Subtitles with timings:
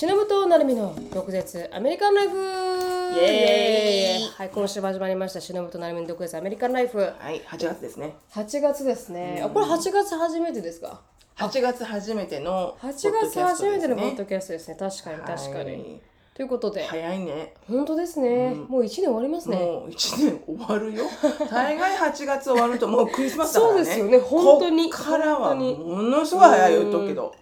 [0.00, 2.34] 忍と成美の毒舌アメリカンライフ。
[2.34, 4.30] イエーイ。
[4.30, 5.42] はい、今週も始まりました。
[5.42, 7.00] 忍と成美の毒舌アメリカンライフ。
[7.00, 8.14] はい、8月ですね。
[8.32, 11.02] 8月ですね、あこれ8月初めてですか
[11.36, 14.76] ？8月初めての8月初めてのポッドキキャストですね。
[14.80, 16.00] 確かに確かに、はい
[16.32, 17.52] ということで、早いね。
[17.68, 19.58] 本当ですね、もう1年終わりますね。
[19.58, 21.04] もう1年終わるよ。
[21.50, 23.78] 大概8月終わるともうクリスマスだからね。
[23.80, 24.18] そうですよね。
[24.18, 24.90] 本当に。
[24.90, 25.62] こっからはも
[26.02, 27.34] のすごい早い言うとくけど、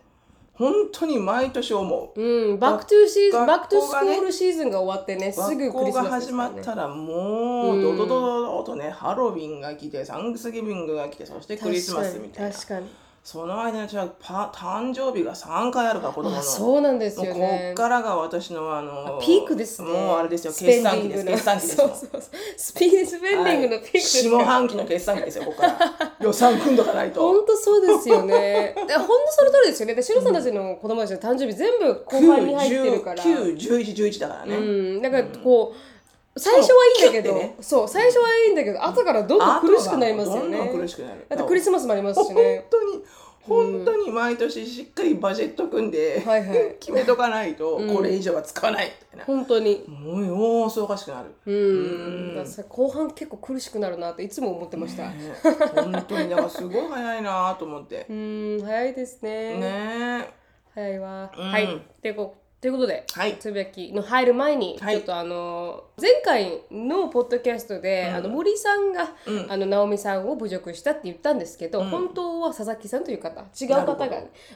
[0.59, 2.21] 本当に毎年思う。
[2.21, 6.55] うん、 back to season、back to school season が終わってね、すぐクリスマスですからね。
[6.55, 12.89] まったらもうドドドドドとね、ハロウィンが来て Thanksgiving が来てそしてクリスマスみたいな確かに。
[13.31, 17.75] その間に私はパ誕生日が3回あるから子供のあ、そうなんですよねっ。
[17.75, 19.89] からが私のあのピークですね。
[19.89, 22.23] もうあれですよ決算期です決算期ですよそうそうそう。
[22.57, 25.79] スピースペンディングのピークですよ下半期の決算期ですよここから
[26.23, 28.75] 予算組んどかないと本当そうですよね。
[28.89, 29.95] で本当その通りですよね。
[29.95, 33.23] で、シロさんたちの子供たちの誕生日全部後半に入ってるから。
[33.23, 35.98] 91111だからね、うん、だからこう、
[36.39, 40.57] 最初はいいんだけど、ねそう最初はいいんだけど、後からどんどん苦しくなりますよね。
[40.59, 42.67] どんどん苦しくなるだってクリスマスもありますし本ね。
[42.71, 43.05] 当に
[43.49, 49.85] 本当に毎年しっかりバジェット組んで、はいはい決めとかないとこれ以上は使わないみたいな、本当に。
[49.89, 55.05] もうよーそうおかしくなる、うん、後半結構苦しくなるなっていつも思ってました。
[55.05, 55.35] ね
[55.75, 59.59] 本当にだからすごい早いなと思って うん、早いですね。
[59.59, 60.31] ね
[60.75, 61.33] 早いわ。
[61.37, 61.83] うんはい。
[62.03, 63.37] でこということで、はい。
[63.39, 64.97] つぶやきの入る前に、はい。
[64.97, 69.53] ちょっとあの前回のポッドキャストで、あの森さんが、うん。
[69.53, 74.09] あの直美さんを侮辱したって言ったんですけど、本当は佐々木さんという方違う方が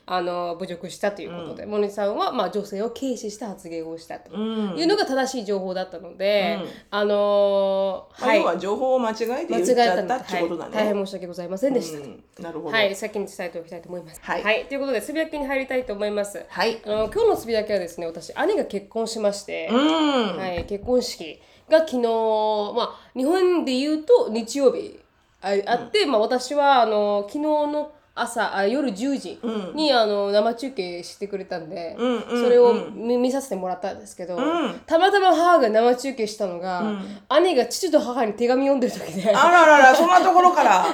[0.06, 4.36] あの侮辱したということで、森さんはまあ女性を軽視した発言をしたとう
[4.74, 4.76] ん。
[4.76, 6.68] いうのが正しい情報だったので、うん。
[6.90, 8.38] あのまあはい。
[8.40, 11.98] 要は情報を間違えて間言っちゃったってことだね、はい、大変申し訳ございませんでした。
[11.98, 12.24] うん。
[12.40, 12.76] なるほど。
[12.76, 14.20] はい、先に伝えておきたいと思います。
[14.20, 14.64] はい。
[14.64, 16.44] ということで、つぶやきに入りたいと思います。
[16.48, 16.80] はい。
[16.84, 20.36] あの今日のつぶやきはですね、私、兄が結婚しまして、うん。
[20.36, 24.98] はい、結婚式が昨日、まあ、日本で言うと日曜日
[25.40, 29.38] ああって、まあ、私はあの昨日の朝あ夜10時
[29.74, 34.80] に、あの生中継してくれたんで、うんうんそれを見見させてもらったんですけど、ん。
[34.86, 36.82] たまたま母が生中継したのが、
[37.30, 39.34] 兄が父と母に手紙読んでる時で。
[39.34, 40.84] あららら そんなところから？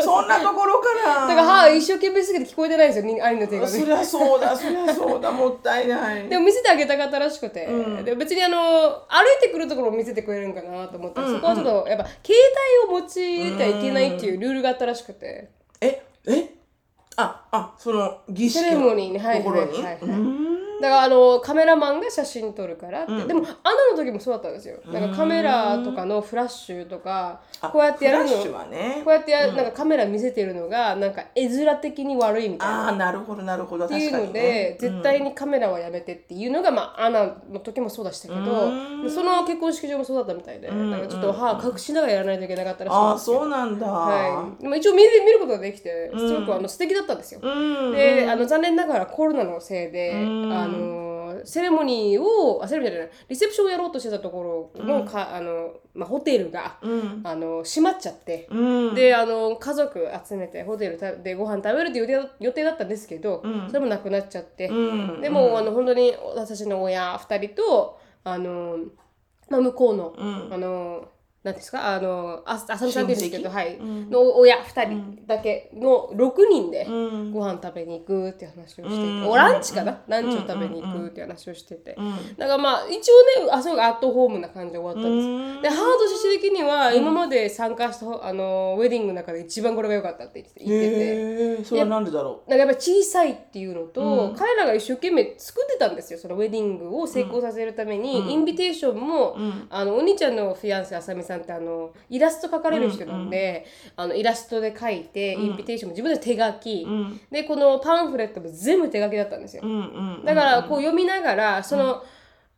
[0.00, 1.26] そんなところから？
[1.26, 3.68] だから母が一生懸命すぎて聞こえてないんですよ、に兄の手紙。
[3.68, 6.28] そりゃそうだそりゃそうだ もったいない。
[6.28, 7.68] でも見せてあげたかったらしくて、
[8.04, 8.94] で別にあの歩
[9.38, 12.38] いてくるところを見せてくれるんかなと思ったら、そこはちょっとやっぱ携
[12.86, 15.48] 帯を用いてはいけないっていうルールがあったらしくて、
[15.80, 16.59] ええ？
[17.22, 19.82] ああその儀式セレモニーのにはいところにはい。
[19.82, 24.78] はいはいうんだからあのカメラマンが写真撮るからって、でもアナの時もそうだったんですよ。
[24.86, 29.02] なんかカメラとかのフラッシュとかあこうやってやるのフラッシュはね。
[29.04, 32.84] こうやってやる、なんかカメラ見せてるのがなんか絵面的に悪いみたいな。
[32.86, 33.84] ああなるほどなるほど。
[33.86, 34.76] っていうので、ね。
[34.80, 38.70] 絶対にカメラはやめてっていうのが、まあ、アナの時もそうでしたけど、
[39.02, 43.86] でその結婚式場もそうだったみたいで、なんかちょっと母隠しながらやらないといけなかったらしいんあそうなんだ。
[43.86, 47.40] はい、でも一応見る見ることができてすごくあの素敵だったんですよ。
[47.42, 47.92] うん。
[47.92, 50.69] であの残念ながらコロナのせいで、あの
[51.44, 53.10] セレモニーをあセレモニーじゃない。
[53.28, 57.20] リセプションをやろうとしてたところのか、あのまあ、ホテルが、うん。
[57.24, 58.48] あの閉まっちゃって。
[58.50, 58.94] うん。
[58.94, 65.20] であの家族集めてホテルたでご飯食べるっていう予定だったんですけど、それもなくなっちゃって、うん。
[65.20, 68.78] でも、あの本当に私の親2人とあの、
[69.48, 70.52] まあ、向こうの、ん。
[70.52, 71.08] あの
[71.42, 71.94] なんですか？
[71.94, 73.78] あのああさみさんですけど、はい。
[73.80, 77.32] の親2人だけの6人でうん。
[77.32, 79.28] ご飯食べに行くって話をしてて、うん。
[79.28, 82.36] おランチかな、ランチを食べに行くって話をしてて、ん。
[82.36, 85.62] だからまあ一応ねあそうアットホームな感じで終わったんですようん。
[85.62, 91.64] で母として的には今まで参加したあのウェディングの中で一番これが良かったって言って言ってて。
[91.64, 99.36] それはなんでだろなんかやっぱ小さいっていうのと、彼らが一生懸命作ってたんですよそのウェディングを成功させるために、インビテーションも、
[99.70, 106.86] あのお兄ちゃんのフィアンセあさみさんってあのイラスト描かれる人なんで、あのイラストで描いて、インビテーションも自分で手書き、
[107.30, 112.02] でこのパンフレットも全部手書きだったんですよ、ううんうんだからこう読みながらその、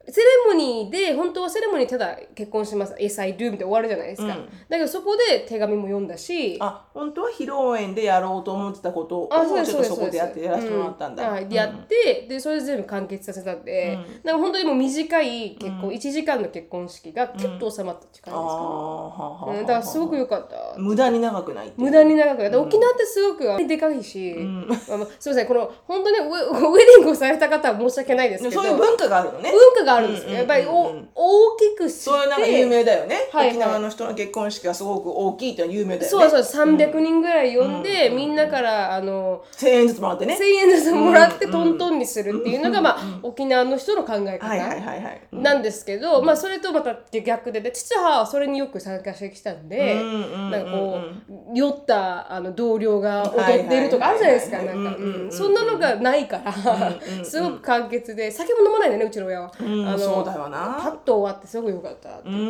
[0.09, 2.95] セレモニーで本当はセレモニーただ結婚します。
[2.95, 4.37] Yes I do みたいな終わるじゃないですか、だ
[4.77, 6.57] けどそこで手紙も読んだし。
[6.61, 20.79] あ本当は披露宴でやろうと思ってたことをあそうですちょっとそこでやってやらせてもらったんだ、うはい、でやって、でそれで全部完結させたんで、なんか本当にもう短い結婚、1時間の結婚式がキュッと収まったっていう感じですかね、ああはあはあうんだからすごく良かった。
[20.79, 21.87] 無駄に長くないっていう。
[21.87, 28.63] 無駄に長くで沖縄ってすごくでかいし、まあまあすみませんこの本当にウェ ウェディングをされた方は申し訳ないですけど。
[28.63, 29.53] そういう文化があるのね。
[29.53, 33.57] 文化ががあるんですよ、うんやっぱりお、大きくしてそれなんか有名だよね、はいはい。
[33.57, 36.31] 沖縄の人の結婚式がすごく大きいっていうのは有名だよね。
[36.31, 40.39] そうそう300人ぐらい呼んで、うんみんなからあの1000円ずつもらってね。
[40.41, 54.93] 1000円ずつもらってうんトントンにするっていうのが、まあ、沖縄の人の考え方、なんですけど、まあそれとまた逆でで父母はそれによく参加してきたんで、なんかこう酔ったあの同僚が踊ってるとかあるじゃないですかはいなんか。
[55.31, 59.53] そんなのがないからすごく簡潔で酒も飲まないんだよねうちの親は。
[59.83, 62.29] うんあのそうだよパなッと終わってすごく良かったって。
[62.29, 62.37] うん。
[62.37, 62.41] う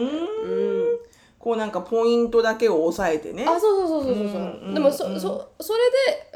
[0.95, 0.99] ん。
[1.39, 3.45] こうなんかポイントだけを押さえてね。
[3.47, 5.81] あそうそうそうそうそうそう、うんでもそ,、うんそそれ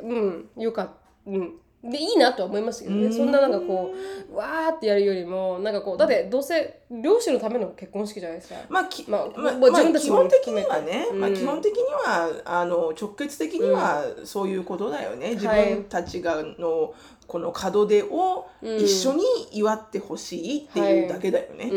[0.02, 0.92] でうんよかった
[1.30, 1.54] うん。
[1.84, 3.12] でいいなとは思いますけどね、うん。
[3.12, 3.94] そんななんかこ
[4.32, 8.56] うわーってやるよりもなんかこうだってどうせ漁師のための結婚式じゃないですか。
[8.68, 16.92] まあきまあまあまあ自分たちも基本的にはね、うんまあ、基本的にはあの直結的にはそういうことだよね、自分たちがの
[17.26, 21.70] この門出を一緒に祝ってほしいっていうだけだよね。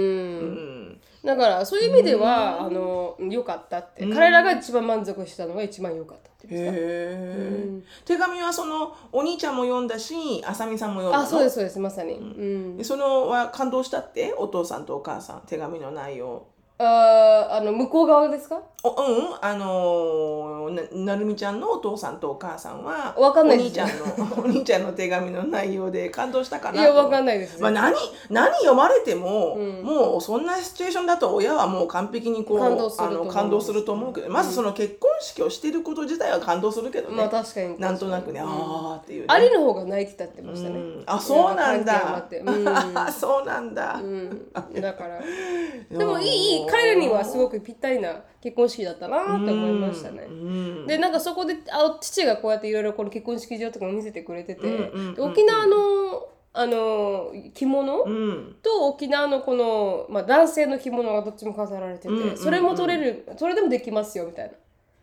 [1.24, 4.14] だからそういう意味では、あの良かったって、うん。
[4.14, 8.14] 彼らが一番満足したのが一番良かったって言ってた。
[8.14, 10.16] 手紙はそのお兄ちゃんも読んだし
[10.46, 11.24] あさみさんも読んだの？
[11.26, 12.14] あそうですそうですまさに。
[12.14, 12.78] うん。
[12.78, 14.34] でそのは感動したって？
[14.38, 16.48] お父さんとお母さん手紙の内容
[16.82, 18.62] あーあの向こう側ですか？
[18.84, 23.72] おうんあのーななるみちゃんのお父さんとお母さんはわかんないおです。
[23.72, 27.96] 兄ちゃんの お兄ちゃんの手紙の内容で感動したかないやわかんい、ないです、ねまあ、何
[28.30, 29.84] 何読まれても、うん。
[29.84, 37.80] もうそんなシチュエーションだと親はもう完璧にこう感動するとあの思う感動すると思うけどまずその結婚式をしてること自体は感動するけどね、まあ確かに。
[37.80, 40.76] なんとなくね、うんあーっていうね、ありの方が泣いてたってましたね。
[40.76, 41.04] うん。
[41.06, 42.20] あそうなんだ。
[42.42, 43.12] うん。
[43.12, 44.52] そうなんだ、うん、
[44.82, 45.20] だから。
[45.98, 50.24] でもいい彼らにはすごくぴったりな結婚式だったなって思いましたね。
[50.30, 50.88] うん。
[50.88, 58.56] でなんかそこであ父がこうやっていろいろこの結婚式場とかも見せてくれてて、沖縄のあの着物、うん。
[58.62, 64.52] と沖縄のこの、まあ、男性の着物がどっちも飾られてて、それも取れるそれでもできますよみたいな。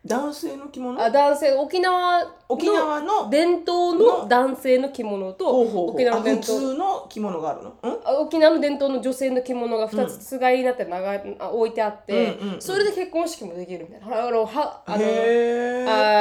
[0.07, 1.01] 男性の着物？
[1.01, 3.29] あ男性沖縄の沖縄の？
[3.29, 6.59] 伝統の男性の着物と沖縄の伝統。
[6.59, 7.91] 通の着物があるの、うん？
[8.05, 14.27] あ沖縄の伝統の女性の着物が2つつがいになって長いあ置いてあって、うんうんうんそれで結婚式もできるみたいな。
[14.27, 14.99] あのはあのあ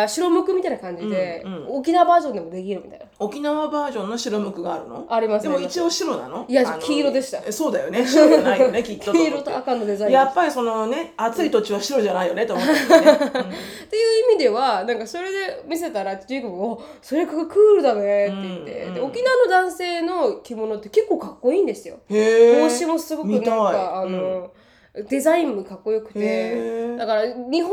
[0.04, 1.78] ー白むくみたいな感じで、うんうん。
[1.78, 5.06] 沖縄バージョンでもできるみたいな沖縄バージョンの白むくがあるの？
[5.08, 6.44] ありますでも一応白なの？
[6.48, 7.38] いや黄色でした。
[7.46, 8.06] えそうだよね。
[8.06, 21.96] 白じゃないよね きっと黄色と赤のデザインやっぱりそのね暑い土地は白じゃないよねと思ったよね、 っていう意味ではなんかそれで見せたらジェイコブがお「それクールだね」って言って、うんうんで沖縄の男性の着物って結構かっこいいんですよ。
[22.08, 24.50] 帽子もすごくなんかあの、
[25.08, 26.96] デザインもかっこよくて。
[26.96, 27.70] だから日本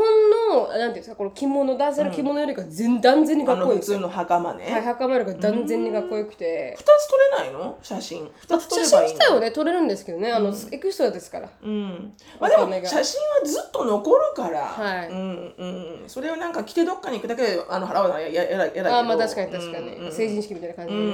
[0.52, 6.74] のなんていうんですかこの着物男性の着物よりか全断然にかあっこいい普通の袴ね、はい、袴よりか断然にかっこよくて。
[6.76, 7.78] 二つ撮れないの？
[7.82, 8.30] 写真。
[8.36, 9.14] 二つ撮写真ればいいの？
[9.14, 10.32] 自体はね撮れるんですけどね。
[10.32, 11.48] あの、エクストラですから。
[11.62, 13.04] うん、まあでも写真は
[13.44, 15.08] ずっと残るから、はい。
[15.08, 18.96] うんうん、それをなんか着てどっかに行くだけであの払うのはやややらやらけど。
[18.96, 21.08] あーまあ確かに確かに、うんうん成人式みたいな感じで、うん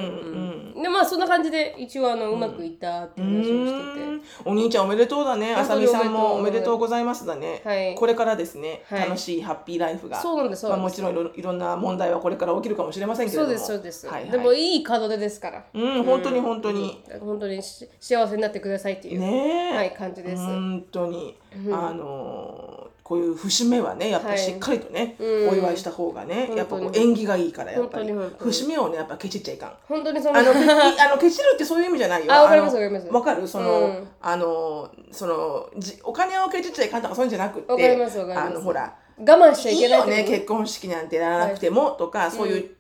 [0.74, 4.52] うんでまあそんな感じで一応あのうまくいったっていう話をしてて、うん。
[4.52, 5.54] お兄ちゃんおめでとうだね。
[5.54, 7.94] あさ本当にみさんもおおめでとうございますだね、はい。
[7.94, 9.00] これからですね、はい。
[9.08, 10.20] 楽しいハッピーライフが。
[10.20, 13.48] そうなんですまあ、もちろんいろいろんな問題はこれから起きるかもしれませんけれども。
[13.48, 21.36] そうですそうです、はいはい、でもいい門出ですから、うん本当に本当に、本当にし幸せになってくださいっていう、ねえ、はい感じです、本当に、
[21.70, 22.79] あのー
[23.10, 25.48] こういう節目はねやっぱしっかりとね、うん。
[25.48, 28.12] お祝いした方がねやっぱこう縁起がいいからやっぱり。
[28.38, 29.72] 節目をねやっぱケチっちゃいかん。
[29.88, 30.60] 本当にそのあのけ
[31.02, 32.32] あのケチるってそういう意味じゃないよ。
[32.32, 33.08] あわかりますのわかります。
[33.12, 33.48] わかる？
[33.48, 34.08] その、うん。
[34.22, 38.48] あのそのじお金をケチっちゃいかんとかそういうんじゃなくってわかりますわかります。
[38.48, 42.70] あのほら我慢しちゃいいいけないよねって結婚式なんてやらなくても、とかそういう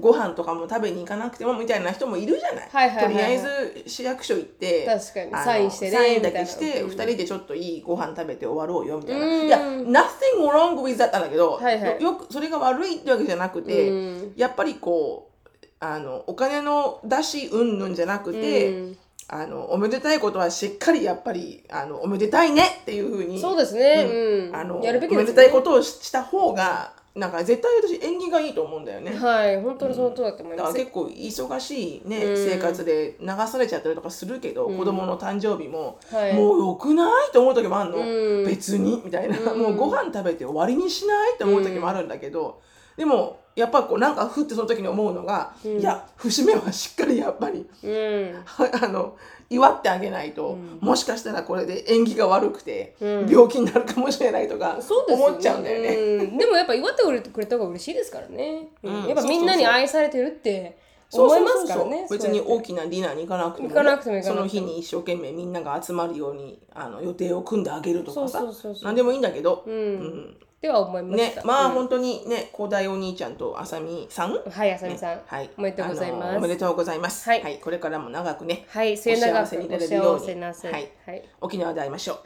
[0.00, 2.68] ご飯とかも食べに行かなくてもみたいな人もいるじゃない。
[2.68, 3.14] はいはいはいはい。
[3.14, 5.44] とりあえず市役所行って確かに。
[5.44, 9.26] サインしてねサインだけして二人でちょっといいご飯食べて終わろうよみたいな。
[9.26, 9.46] うん。
[9.46, 10.04] いや nothing
[10.40, 12.02] wrong with that なんだけど、はいはい。
[12.02, 14.32] よよくそれが悪いってわけじゃなくて、うん。
[14.36, 18.98] やっぱりこうあのお金の出しうんぬんじゃなくて、うん。
[19.30, 24.56] あのおめでたいことはしっかりやっぱりあのおめでたいねっていうふうにそうですね、うん。
[24.56, 29.12] あのやるべきです、ね、おめでたいことをしした方がなんか絶対私縁起がいいと思うんだよね。
[29.12, 32.36] はい本当にその通りだと思います、だから結構忙しいね、うん。
[32.36, 36.34] 生活で流されちゃったりとかするけど、子供の誕生日も、はい。
[36.34, 38.46] もうよくないと思う時もあるの、うん。
[38.46, 39.02] 別に？
[39.04, 39.60] みたいな、うん。
[39.60, 41.34] もうご飯食べて終わりにしない？
[41.34, 42.60] って思う時もあるんだけど、
[42.96, 48.34] でもやっぱこうなんかふってその時に思うのが、いや節目はしっかりやっぱりうん。
[48.80, 49.16] あの
[49.50, 53.28] 祝ってあげないと、もしかしたらこれで縁起が悪くて、うん。
[53.28, 55.96] 病気になるかもしれないとか思っちゃうんだよね。
[55.96, 56.38] うん。
[56.38, 59.02] でもやっぱ祝ってくれた方が嬉しいですからね、うん。
[59.02, 59.08] うん。
[59.08, 60.78] やっぱみんなに愛されてるって
[61.12, 68.44] 思いますからね別に大きなディナーに行かなくても,、行かなくてもその日に一生懸命みんなが集まるようにあの予定を組んであげるとかさ。
[68.82, 71.40] 何でもいいんだけど、うん、うんでは思いました。
[71.40, 75.20] ねまあうん本当にね広大お兄ちゃんとあさみさん、はい、あさみさん。
[75.24, 77.28] はい、おめでとうございますあのおめでとうございます。
[77.28, 80.70] はいこれからも長くね、はい、末永くお幸せになれるようにお幸せなせ。
[80.70, 81.22] はいはい。
[81.40, 82.18] 沖縄で会いましょう。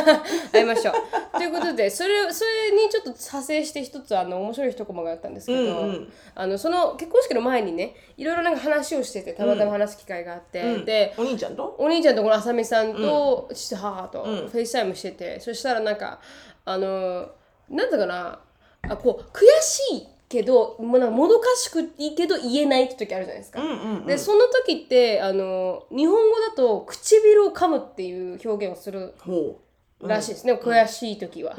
[0.50, 0.94] 会いましょう。
[1.36, 5.60] ということで、それ、それにちょっと派生して一つ、あの、面白い一コマがあったんですけど。
[5.60, 11.12] うんうんあの、その結婚式の前にね、いろいろなんか話をしてて、たまたま話す機会があって、うんで。
[11.18, 11.76] お兄ちゃんと？
[11.78, 16.20] お兄ちゃんとこのあさみさんと父と母とん FaceTime してて、そしたらなんか
[16.64, 17.28] あの
[17.70, 18.40] なんだかな？
[18.82, 23.62] あこう悔しいけどもうなんかもどかしくいいけど言えないって時あるじゃないですか。
[23.62, 24.06] うんうんうん。
[24.06, 29.14] でその時ってあの日本語だと唇を噛むっていう表現をする。
[30.02, 31.54] らしいですね、悔しい時は。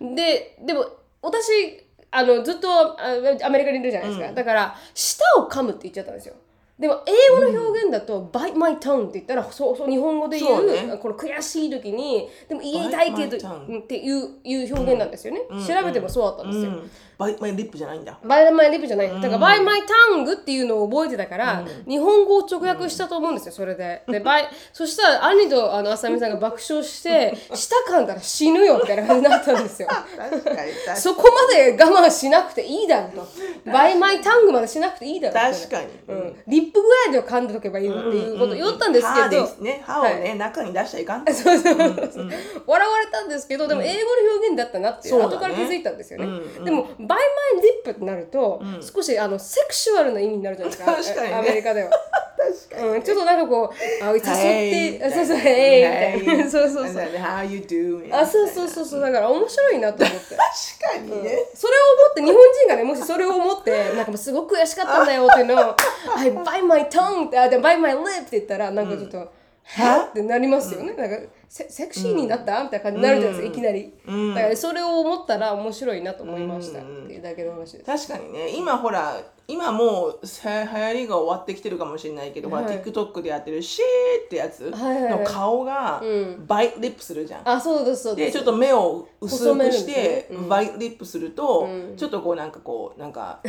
[0.00, 0.14] うん。
[0.14, 0.86] ででも
[1.22, 2.96] 私あのずっとあ
[3.42, 6.34] アメリカにいるじゃないですか、だから舌を噛むって言っちゃったんですよ
[6.78, 10.98] でも英語の表現だと「bite my tongue」って言ったらそうそう日本語で言うそうね。
[11.00, 16.90] この悔しい時にでも言いたいけど bite my tongue うんっていういう表現なんですよね、調べてもそうだったんですよ、うん。
[17.18, 18.18] bite my lip じゃないんだ。
[18.24, 19.08] bite my lip じゃない。
[19.08, 24.02] だから、 bite my tongue っていうのを覚えてたから、日本語を直訳したと思うんですよ、それで。
[24.08, 29.88] で、 bite、 そしたら、兄とあの、あさみさんが爆笑して、舌噛んだら死ぬよみたいな感じになったんですよ。
[29.88, 30.72] 確かに。
[30.96, 33.26] そこまで我慢しなくていいだろうと。
[33.70, 35.86] bite my tongue までしなくていいだろう確かに。
[36.08, 39.82] うん、 lip ぐらいでは噛んでおけばいいのっていうことを言ったんです歯けど、ですね。
[39.86, 41.32] 歯をね、中に出しちゃいかんと。
[41.32, 42.30] そうそうそう
[42.66, 51.22] 笑われたんですけどでも英語の表現だったなっていうそうだね後から気づいたんですよね、うんでも「bite my lip」ってなると、少しあのセクシュアルな意味になるじゃないですか。
[51.22, 51.34] ね。
[51.34, 51.90] アメリカでは、
[52.70, 52.88] 確かに。
[52.88, 56.50] うん、ちょっとなんかこうあ誘って、あそうそう「Hey」みたいな。
[56.50, 56.94] そうそうそう。
[56.94, 58.14] How you doing?
[58.14, 59.00] あそうそうそうそう。
[59.00, 60.36] だから面白いなと思って。
[60.36, 61.38] 確かにね。
[61.54, 65.74] それを思って日本人がねもしそれを思って なんかもうすごく悔しかったんだよっていうのを
[66.16, 69.26] 「I bite my tongue」ってあで bite my lip って言ったらなんかちょっと「は
[69.66, 71.16] ってなりますよね、なんか
[71.48, 73.92] セセクシーになった、みたいな感じになるじゃないですか、いきなり、
[74.34, 78.50] だからそれを思ったら面白いなと思いましたっていうだけの話です、確かにね。
[78.56, 82.80] 今ほら今もうさ流行りが終わってきてるかもしれないけど、ほらはい。
[82.80, 86.46] TikTok でやってるシェーってやつの顔がうん。
[86.46, 87.48] bite lip するじゃん。
[87.48, 90.36] あそうですそうですちょっと目を薄くしですね。
[90.38, 91.96] て、 bite lip すると、うん。
[91.96, 93.40] ちょっとこうなんかこうなんか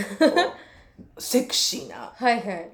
[1.17, 2.11] セクシーな。
[2.15, 2.69] はいはい、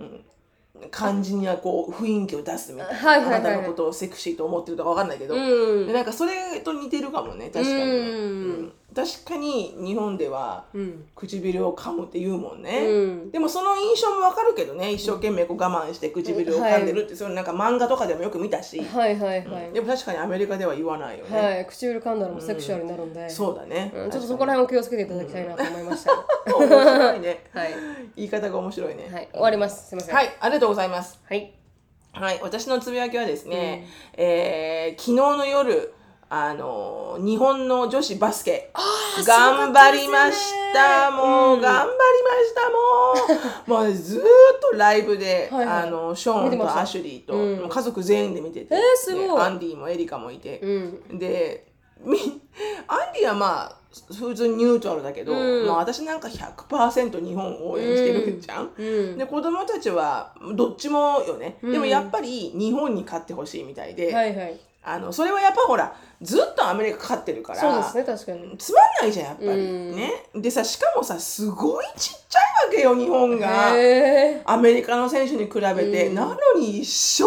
[0.89, 3.35] 感じにはこう雰囲気を出すみたいな、はいはいはい。
[3.35, 5.87] あなたのことをセクシーと思ってるとかわかんないけど、うん。
[5.87, 7.85] でなんかそれと似てるかもね確かにね、うん。
[7.85, 11.05] うん確かに日本ではうん。
[11.15, 13.31] 唇を噛むって言うもんね、うん。
[13.31, 26.11] でもその印象もわかるけどね一生懸命こう我慢して唇を噛んでるって、それなんか漫画とかでもよく見たし、はいはいはい、でも確かにアメリカでは言わないよね、はい、唇噛んだらもうセクシュアルになるんで、そうだね、うんちょっとそこら辺を気をつけていただきたいなと思いました、
[26.55, 27.45] 面白いね。
[27.51, 27.69] はい、
[28.15, 29.09] 言い方が面白いね。
[29.11, 29.89] はい、終わります。
[29.89, 30.15] すいません。
[30.15, 31.19] はい、ありがとうございます。
[31.27, 31.53] はい。
[32.13, 35.93] はい、私のつぶやきはですね、えー昨日の夜、
[36.35, 38.71] あの日本の女子バスケ。
[39.23, 41.11] 頑張りました。
[41.11, 42.55] もう、頑張りまし
[43.67, 43.69] た。
[43.69, 44.23] もう もうずーっ
[44.71, 49.27] とライブで、あのショーンとアシュリーと、家族全員で見てて、えーすごい。
[49.27, 51.19] でアンディもエリカもいて、うん。
[51.19, 51.67] で
[51.99, 52.17] み
[52.87, 53.75] アンディはまあ
[54.11, 55.67] 普通にニュートラルだけど、うん。
[55.67, 58.71] まあ、私なんか100%日本を応援してるじゃん。
[58.75, 59.17] うん。
[59.19, 61.71] で子供たちはどっちもよね、うん。
[61.73, 64.59] でもやっぱり日本に勝ってほしいみたいで、はいはい。
[64.85, 68.57] あのそれはやっぱほらずっとアメリカ勝ってるからそうですね確かに。
[68.57, 69.95] つまんないじゃんやっぱり、うん。
[69.95, 73.77] ねでさしかもさすごいちっちゃいわけよ日本が。
[73.77, 76.15] へアメリカの選手に比べて、うん。
[76.15, 77.23] なのに一生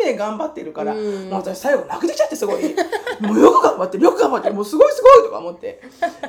[0.00, 1.30] 懸命頑張ってるから、うん。
[1.30, 2.74] もう私最後泣けてきちゃってすごい。
[3.20, 4.54] もうよく頑張ってるよく頑張ってる。
[4.54, 5.82] もうすごいすごいとか思って。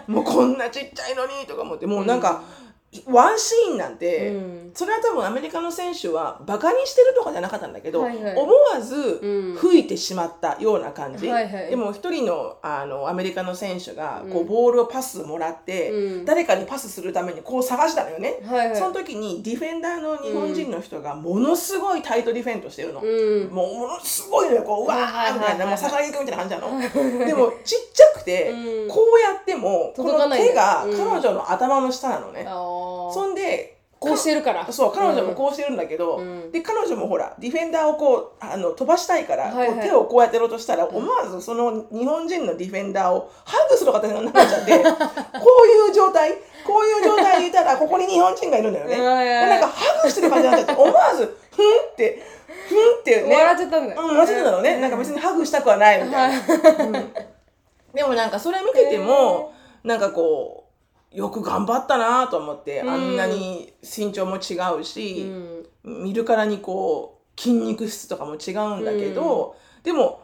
[0.07, 1.85] もうこんなちっちゃいのにとか思って。
[1.85, 2.41] もうなんか、
[3.05, 4.71] ワンシーンなんて、うん。
[4.73, 8.35] それは多分アメリカの選手はバカにしてるとかじゃなかったんだけど、はいはい。
[8.35, 9.57] 思わずうん。
[9.57, 11.69] 吹いてしまったような感じ、はいはい。
[11.69, 16.25] でも一人のあのアメリカの選手がこううんボールをパスもらって、うん。
[16.25, 18.77] 誰かにパスするためにこう探したのよね、はいはい。
[18.77, 23.49] その時にディフェンダーの日本人の人がものすごいタイトディフェントしてるの、うん。
[23.53, 27.25] もうものすごいのよこううわーみたいなもう魚肉みたいな感じなの。
[27.25, 28.87] でもちっちゃくて、うん。
[28.87, 30.97] こうやってもこの手がうん。
[30.97, 32.45] 彼女の頭の下なのね、
[33.13, 34.71] そんでこうしてるから。
[34.71, 36.51] そう彼女もこうしてるんだけど、うん。
[36.51, 39.87] で彼女もほらディフェンダーをこうあの飛ばしたいから、はいはい。
[39.87, 44.89] 手をこうやってやろうとしたら、思わずその日本人のディフェンダーをハグする形になっちゃって こ
[45.63, 46.33] ういう状態
[46.65, 48.97] こういう状態にいたらここに日本人がいるんだよね。
[48.97, 52.21] なんかハグしてる感じになっちゃって思わずふんって
[52.67, 53.35] ふんってね。
[53.35, 54.01] 笑っちゃったんだよ。
[54.01, 56.85] うん、笑ってたのね、なんか別にハグしたくはないみたいな。
[56.85, 57.13] うん。
[57.93, 59.53] でもなんかそれ見てても、
[59.83, 60.66] なんかこう
[61.11, 62.89] よく頑張ったなと思って、うん。
[62.89, 65.31] あんなに身長も違うし、
[65.85, 66.03] うん。
[66.03, 70.21] 見るからにこう筋肉質とかも違うんだけど、でも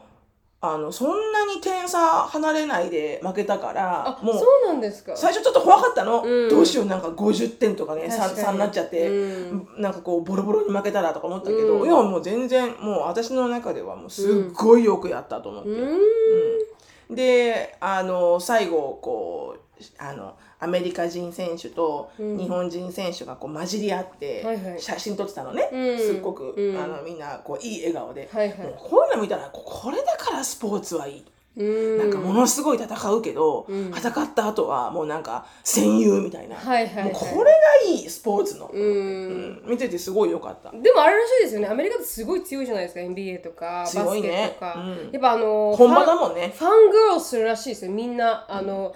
[0.60, 5.14] あのそんなに点差離れないで負けたからあもうそうなんですか？
[5.16, 6.48] 最初ちょっと怖かったの、うん。
[6.48, 8.48] どうしようなんか50点とかね 3, 確かに。
[8.48, 9.68] 3になっちゃって、うん。
[9.78, 11.86] なんかこうボロボロに負けたらとか思ったけど、うん。
[11.86, 15.70] いやもう全然もう私の中ではもうすっごいよくやったと思って。
[15.70, 17.14] うん。
[17.14, 22.38] であの最後こうあのアメリカ人選手とうん。
[22.38, 25.98] 日本人選手がこう混じり合って写真撮ってたのね、うん。
[25.98, 26.76] すっごく、うん。
[26.76, 28.58] あのみんなこういい笑顔で、はいはい。
[28.58, 31.24] もうこういうの見たらここれだからスポーツはいい、
[31.56, 31.98] うん。
[31.98, 33.88] なんかものすごい戦うけど、うん。
[33.88, 37.04] 戦った後はもうなんか戦友みたいな、はいはいはい。
[37.04, 37.52] もうこれ
[37.84, 38.82] がいいスポーツの、うん。
[38.82, 39.70] うん。
[39.70, 40.70] 見ててすごい良かった。
[40.70, 41.68] でもあれらしいですよね。
[41.68, 45.10] アメリカってすごい強いじゃないですか NBA とかバスケねとか、うん。
[45.12, 46.54] やっぱあの本場だファンもんね。
[46.56, 47.92] ファングローするらしいですよ。
[47.92, 48.92] みんなあの、はなん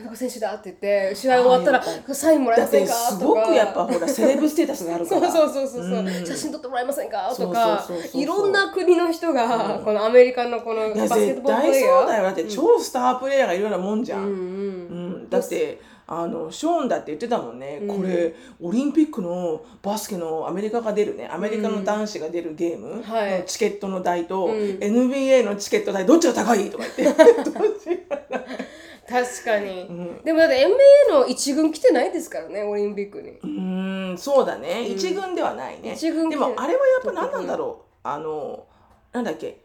[0.00, 5.30] とか選手だって言って試合終わったらサインもらえませんかすごくやっぱほらセレブステータスがあるかそうら。
[5.30, 28.44] そうそうそうそう、うん写真撮ってもらえませんかとかいろんな国の人が、このアメリカのこのバスケットボールプレイヤーそうだよだって超スタープレイヤーがいるようなもんじゃん、うんうんうんだってあのショーンだって言ってたもんね、これオリンピックのバスケのアメリカが出るねアメリカの男子が出るゲームのチケットの代と、ん NBA のチケット代どっちが高いとか言ってどっちが
[29.08, 30.20] 確かに、ん。
[30.24, 33.30] でもだって NBA の一軍来てないですからねオリンピックに。
[33.30, 35.94] うーんそうだね、一軍ではないね。
[35.94, 37.92] 一軍でもあれはやっぱ何なんだろう。
[38.04, 38.66] あの
[39.12, 39.62] なんだっけ。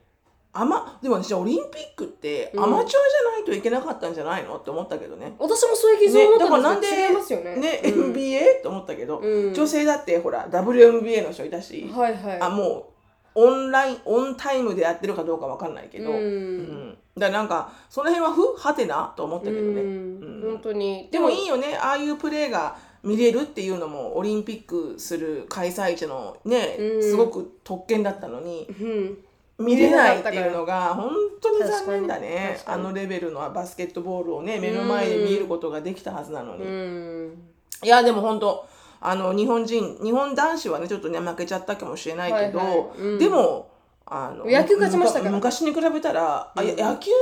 [0.53, 5.36] アマでも私オリンピックってアマチュアじゃないといけなかったんじゃないのって思ったけどね。
[5.38, 7.10] 私もそういう傷をね、持っただからなんでね。
[7.56, 8.13] ね、うん。
[8.13, 9.53] NBA と思ったけど、うん。
[9.53, 12.41] 女性だってほら WNBA の人いたし、はいはい。
[12.41, 12.97] あもう
[13.36, 16.18] オンラインオンタイムでやってるかどうかわかんないけど、うん。
[16.18, 16.98] うん。
[17.16, 20.42] だからなんかその辺はふはてなと思ったけどね、うん。
[20.42, 21.10] うん本当に。
[21.12, 21.78] でもいいよね。
[21.78, 27.04] ああいうプレーが見れるっていうのもオリンピックする開催地のね、うん。
[27.04, 29.18] すごく特権だったのにうん。
[29.60, 31.10] 見れないっていうのが本
[31.42, 32.60] 当に残念だね。
[32.66, 36.64] あのレベルのバスケットボールをね目の前で見ることができたはずなのに。
[36.64, 37.38] うん。
[37.84, 38.68] いやでも本当
[39.00, 43.00] あの日本人日本男子はねちょっとね負けちゃったかもしれないけど、はいはい。
[43.00, 43.20] うん。
[43.20, 43.70] でも
[44.10, 45.32] あの野球勝ちましたから。
[45.32, 47.17] む昔に比べたら、あいや野球は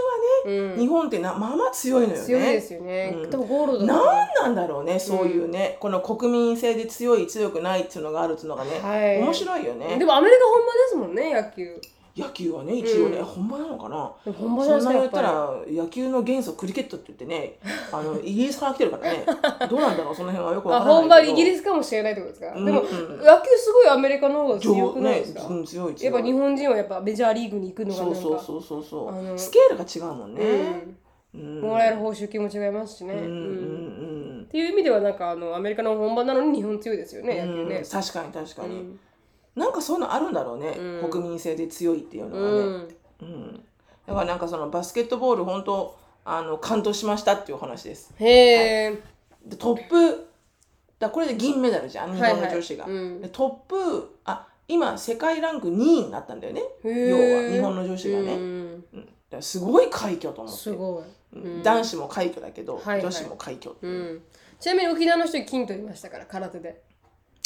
[0.46, 0.80] ね、うん。
[0.80, 2.26] 日本ってなまあまあ強いのよね。
[2.26, 3.30] 強いですよね、うん。
[3.32, 9.20] 多分ゴールドなんなんだろうねそういうね、この国民性で強い強くないっていうのがあるっていうのがね、はい。
[9.20, 9.98] 面白いよね。
[9.98, 11.82] でもアメリカ本場ですもんね野球
[12.18, 14.12] 野球はね一応ね、うん本場なのかな。
[14.34, 15.30] 本場じゃそんないですかな
[15.66, 17.60] 言ったら野球の元祖クリケットって言ってね
[17.92, 19.26] あの イギリスから来てるからね。
[19.70, 21.10] どうなんだろうその辺はよくわあからないけど。
[21.10, 22.66] 本場イギリスかもしれないってことですか、うん。
[22.66, 29.38] でも、うん野球すごいアメリカの方が強くないですか、ねうん強いやっぱ日本人はやっぱメジャーリーグに行くのがなんかそうそうそうそうそう。
[29.38, 30.96] スケールが違うもんね。
[31.34, 33.32] もらえる報酬金も違いますしね、うんうんう
[34.42, 34.46] ん。
[34.48, 39.00] っていう意味ではなんかあのアメリカの本場なのに日本強いですよね野球ね、確かに確かに、うん
[39.56, 41.10] なんかそういうのあるんだろうね、うん。
[41.10, 42.96] 国民性で強いっていうのうがね、ん。
[43.22, 43.64] うん。
[44.06, 48.14] だからなんかそのバスケットボール本当あの感動しましたっていう話です。
[48.18, 49.02] へえ、
[49.46, 50.28] でトップ
[51.00, 53.22] だこれで銀メダルじゃん日本の女子が、はいはいうん。
[53.22, 56.62] でトップあ今世界ランク2位になったんだよね。
[56.84, 57.16] 要
[57.46, 58.84] は日本の女子がね、うん。
[59.42, 60.60] すごい快挙と思って。
[60.60, 61.64] すごい、うん。
[61.64, 63.02] 男子も快挙だけど、はいはい。
[63.02, 63.88] 女子も快挙、う。
[63.88, 64.22] ん、
[64.60, 66.82] ちなみに沖縄の人金取りましたから空手で。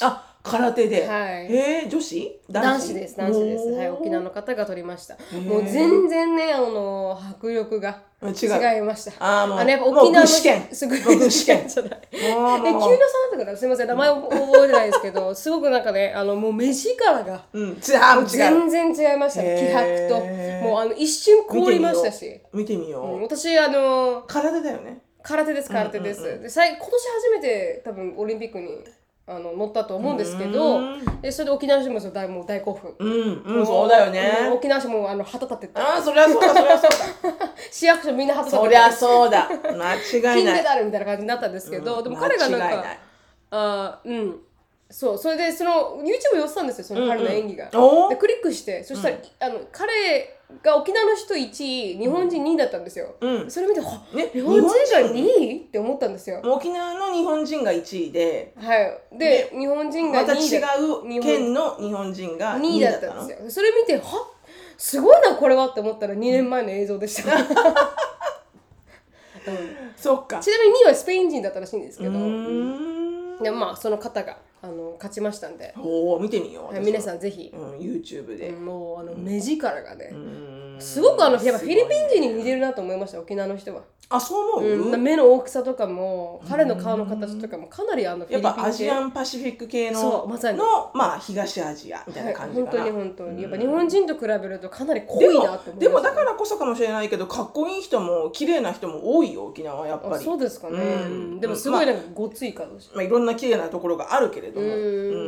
[0.02, 1.45] あ空手で、はい。
[1.45, 2.39] へえ女子？
[2.49, 2.93] 男子？
[2.93, 3.71] です男子です。
[3.71, 5.15] はい沖縄の方が取りました。
[5.15, 5.41] ー。
[5.41, 9.12] もう全然ねあの迫力が違いました。
[9.19, 10.75] ああのやっぱ沖縄の具志堅。
[10.75, 11.67] すごいもう具志堅。
[11.67, 11.99] じゃない。
[12.12, 20.65] え、急なさんもうだったかなすみません、名前を覚えてないですけど、 すごくなんかね、あの、もう目力が、全然違いましたね、気迫と。
[20.65, 22.41] もうあの、一瞬凍りましたし。
[22.54, 23.19] 見てみよう、う。
[23.19, 25.02] ん私、あの、空手だよね。
[25.21, 26.23] 空手です、空手です。
[26.41, 28.84] でさい今年初めて多分オリンピックに
[29.30, 32.96] あの乗ったと思うんですけどうん、でそれで沖縄の人も大もう大興奮。
[32.98, 34.38] うんうんそうだよね。
[34.48, 37.52] うん沖縄市もあの旗立てて、ああそりゃそうだそりゃそうだ。
[37.72, 39.48] 市役所みんな旗立てて、そりゃそうだ。
[39.48, 40.54] 間違い金ない。
[40.56, 43.00] メダルみたいな感じになったんですけど、でも彼がなんか間違いない、
[43.52, 44.42] あーうん。
[44.89, 48.10] そうそれでその YouTube 寄ってたんですよその彼の演技が、おー。
[48.10, 53.51] でクリックしてそしたら、あの彼が沖縄の人1位日本人2位だったんですよ、うん。
[53.51, 56.41] それ見てはね日本人が日本2位って思ったんですよ。
[56.43, 58.53] 沖縄の日本人が1位で。
[58.57, 59.17] はい。
[59.17, 63.49] で日本人がまた2位違だう県の日本人が2 2位位だったんですよ。
[63.49, 64.27] それ見ては？
[64.77, 67.45] すごいなこれはって思ったら2年前の映像でした、 うん。
[69.95, 70.39] そっか。
[70.39, 72.12] ちなみに2位はスペイン人だったらしいんですけど。
[73.43, 76.74] でもまあその方があの勝ちましたんで、おお見てみよう。
[76.74, 77.52] はい皆さんぜひ。
[77.54, 78.52] う、ん YouTube で。
[78.52, 80.12] もうあの目力がね、
[80.80, 88.62] すごくあのやっぱフィリピン人に似てるなと思いました沖縄の人はあそう思う、うん、目の大きさとかも彼の顔の形とかもかなりあのフィやっリピン系。
[88.62, 90.58] ぱアジアンパシフィック系のまさに。
[90.58, 93.41] のまあ東アジアみたいな感じかな、はい、本当に本当に、うん。
[93.41, 95.80] やっぱ日本人と比べるとかなり濃いなって思います。
[95.80, 100.84] でもだからこそかもしれないけどかっこいい人も綺麗な人も多いよ沖縄はやっぱありそうですかね、うん。
[100.84, 104.74] うんでもすごいなんかごつい感じ、まあ、いろんな綺麗なところがあるけれども、うん。
[104.74, 104.78] う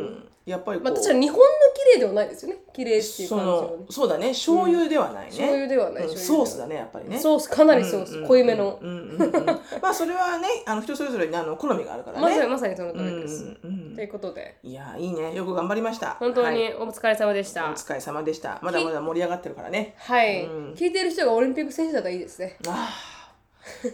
[0.05, 2.59] んやっぱりこう、まあ確かに日本の綺麗ではないですよね。
[2.73, 3.67] 綺麗っていうそ感じはね。
[3.67, 4.29] のそうだね。
[4.29, 6.17] 醤油ではないね、醤油ではないうん。
[6.17, 7.17] ソースだねやっぱりね。
[7.17, 9.45] ソースかなりソース、うん濃いめの、うんうんうんうん。
[9.81, 12.23] まあそれはねあの人それぞれにあの好みがあるからね。
[12.23, 13.95] まさにまさにその通うんりです、うん。
[13.95, 14.57] ということで。
[14.63, 15.33] いやいいね。
[15.33, 16.15] よく頑張りました。
[16.19, 16.55] 本当はい。
[16.55, 17.69] にお疲れ様でした。
[17.69, 18.59] お疲れ様でした。
[18.61, 19.95] まだまだ盛り上がってるからね。
[19.97, 20.73] はい、うん。
[20.73, 22.57] 聞いてる人がオリンピック選手だったらいいですね。
[22.67, 23.11] ああ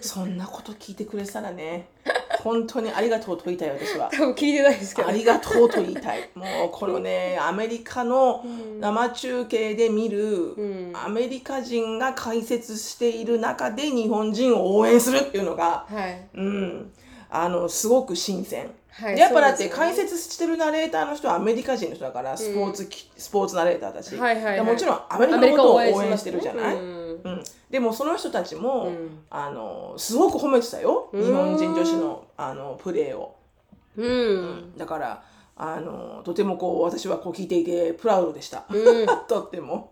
[0.01, 1.89] そんなこと聞いてくれてたらね
[2.39, 4.09] 本当にありがとうと言いたい私は。
[4.11, 6.29] 多分聞いてないですけどありがとうと言いたい。
[6.35, 8.43] もうこのねアメリカの
[8.79, 10.93] 生中継で見る、うん。
[10.93, 16.27] アメリカ人が解説している中で日本人を応援するっていうのがはい。
[16.33, 16.91] うん。
[17.29, 27.21] あのすごく新鮮、はいでやっぱだって解説してるナレーターの人はアメリカ人の人だからスポーツき、スポーツナレーターだし、はいはいもちろんアメリカのことを応援してるじゃない、うん。
[27.23, 29.19] うん、でもその人たちも、うん。
[29.29, 31.09] あのすごく褒めてたよ。
[31.13, 33.37] 日本人女子のあのプレーを。
[33.97, 34.73] うん。
[34.75, 35.23] だから
[35.55, 39.05] あのとてもこう私はこう聞いていてプラウドでした、うん。
[39.27, 39.91] とっても。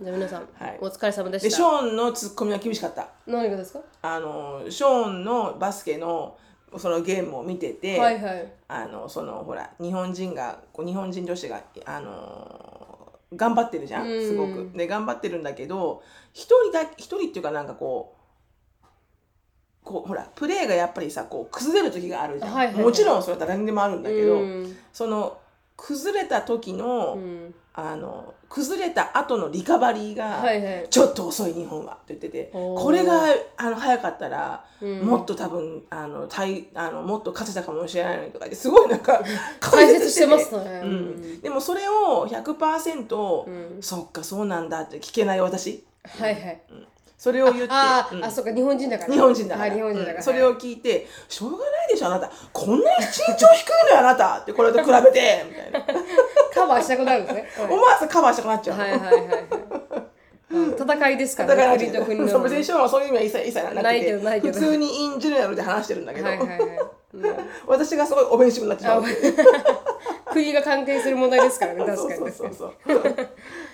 [0.00, 0.78] じゃあ皆さん、はい。
[0.80, 1.62] お疲れ様でした。
[1.62, 3.08] ョーンのツッコミは厳しかった。
[3.26, 3.80] 何がですか？
[4.02, 6.36] あのショーンのバスケの
[6.78, 8.52] そのゲームを見てて、はいはい。
[8.68, 14.26] あのそのほら日本人がこう日本人女子があの頑張ってるじゃんうん。
[14.26, 14.70] すごく。
[14.74, 16.02] で頑張ってるんだけど
[16.32, 18.86] 一人だ一人っていうかなんかこう
[19.84, 22.84] こうほらプレーがやっぱりさこう崩れる時があるじゃん、はいはいはい。
[22.84, 24.76] もちろんそれは誰にでもあるんだけど、うん。
[24.92, 25.38] その
[25.76, 27.54] 崩れた時の,、うん。
[27.74, 30.86] あの崩れた後のリカバリーが、はいはい。
[30.88, 31.94] ちょっと遅い日本は。
[31.94, 32.50] って言ってて。
[32.52, 32.82] おー。
[32.82, 33.24] これが
[33.56, 35.00] あの早かったら、うん。
[35.02, 39.22] もっと多分あの対あのもっと勝てたかもしれないのにとかってすごいなんか
[39.60, 40.58] 解説してますね。
[40.84, 40.92] ううん。
[41.36, 43.82] ん、でもそれを100%、うん。
[43.82, 45.84] そっかそうなんだって聞けない私。
[46.18, 46.60] はいはい。
[47.18, 48.24] それを言ってあー、うん。
[48.24, 49.12] あそっか日本人だから。
[49.14, 50.22] 日本人だから、はい日本人だから、うん。
[50.22, 52.30] それを聞いて「しょうがないでしょあなた。
[52.52, 55.80] こんなに身長低いのよあなた」ってこれと比べてみたいな
[56.56, 57.48] カバーしたくなるんですね。
[57.58, 57.72] はい。
[57.72, 58.78] 思わずカバーしたくなっちゃう。
[58.78, 59.46] の、はいはいはい。
[60.48, 64.54] 戦いですからね国と国のそう別にそういう意味は一切一切なくてないけどないけど。
[64.54, 66.58] 普通にインジェネラルで話してるんだけど、はいはいはい、
[67.14, 67.36] うん。
[67.66, 69.04] 私がすごいお弁当になってしまう。
[70.32, 72.74] 国が関係する問題ですからね確かにそうそうそう。
[72.86, 72.98] そう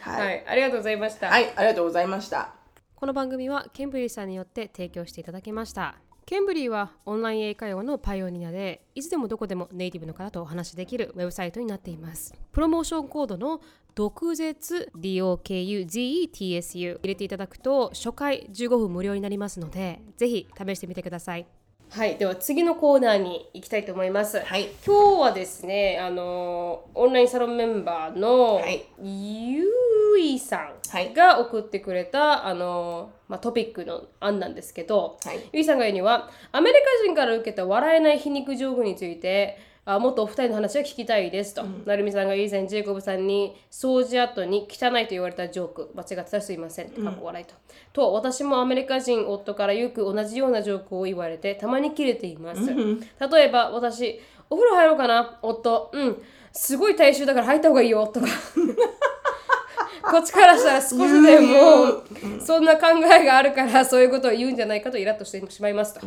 [0.01, 0.38] は、はい。
[0.38, 2.51] い、ありがとうございました、はい、ありがとうございました。
[2.97, 5.97] この番組はケンブリーさんによって提供していただきました
[6.33, 12.33] ケンブリーはオンライン英会話のパイオニアでいつでもどこでもネイティブの方とお話しできるウェブサイトになっています。
[12.53, 13.61] プロモーションコードの
[13.95, 21.47] 毒舌 DOKUZETSU 入れていただくと初回15分無料になりますのでぜひ試してみてください。
[21.92, 24.70] はいでは次のコーナーに行きたいと思います、はい。
[24.87, 28.87] 今日はですねあのオンラインサロンメンバーのはい。
[28.98, 31.11] ゆいさはい。
[31.11, 35.40] んが送ってくれた、あのまあ、トピックの案なんですけど、はい。
[35.52, 45.90] ゆいさんが言うにはアメリカ人から受けた笑えない皮肉ジョークについてあもっとお二人の話を聞きたいですと、なるみさんが以前ジェイコブさんに掃除後に汚いと言われたジョーク。
[45.95, 47.55] 間違ってたらすいませんかっこ笑いと、
[47.92, 54.21] と私もアメリカ人夫からよく同じようなジョークを言われてたまに切れています、例えば私
[54.53, 55.38] お風呂入ろうかな？
[55.40, 55.90] 夫。
[55.95, 56.23] うん。
[56.53, 58.07] すごい大衆だから入った方がいいよ。
[58.07, 58.27] とか。
[60.05, 62.03] こっちからしたら少しでも
[62.38, 66.07] そんな考えがあるからそういうことを言うんじゃないかとイラッとしてしまいますと。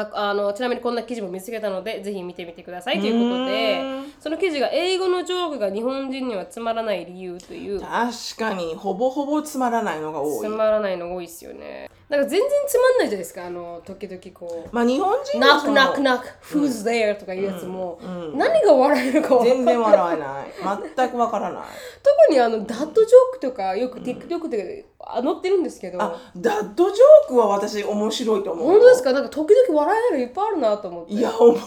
[0.00, 3.00] ああのちなみにこんな記事も見つけたのでぜひ見てみてください。
[3.00, 3.82] ということで
[4.20, 7.80] その記事が英語のジョークが日本人にはつまらない理由という。
[7.80, 10.46] 確かにほぼほぼつまらないのが多い。
[10.46, 14.74] つまらないのが多いですよねなんか全然つまんないじゃないですかあの時々こう。
[14.74, 18.00] まあ日本人「ナックナック Who's there?」とかいうやつも。
[18.34, 20.88] 何が笑えるか全然笑えない。
[20.96, 21.62] 全くわからない。
[22.02, 29.12] 特にあのダッドジョークとかよく TikTok であ載ってるんですけど、あ dad joke は私面白いと思う本当ですか？
[29.12, 31.12] なんか時々笑えるのいっぱいあるなと思って。
[31.12, 31.58] いや思う。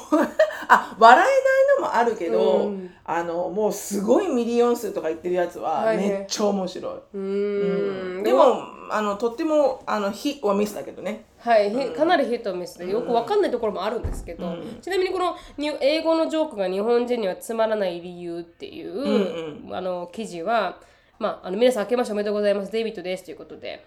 [0.67, 2.89] あ笑えないのもあるけど、うん。
[3.03, 8.23] あのもうすごいミリオン数とか言ってるやつはめっちゃ面白い、うーん。
[8.23, 8.55] でも
[8.93, 11.25] あのとってもあの hit or miss だけどね。
[11.39, 20.79] はい、かなり hit miss でよくわかんないところもあるんですけど、ちなみにこのに英語のジョークが日本人にはつまらない理由っていう、あの記事は、
[21.17, 23.85] まあ、あの皆さん明けましておめでとうございますデイビッドですということで、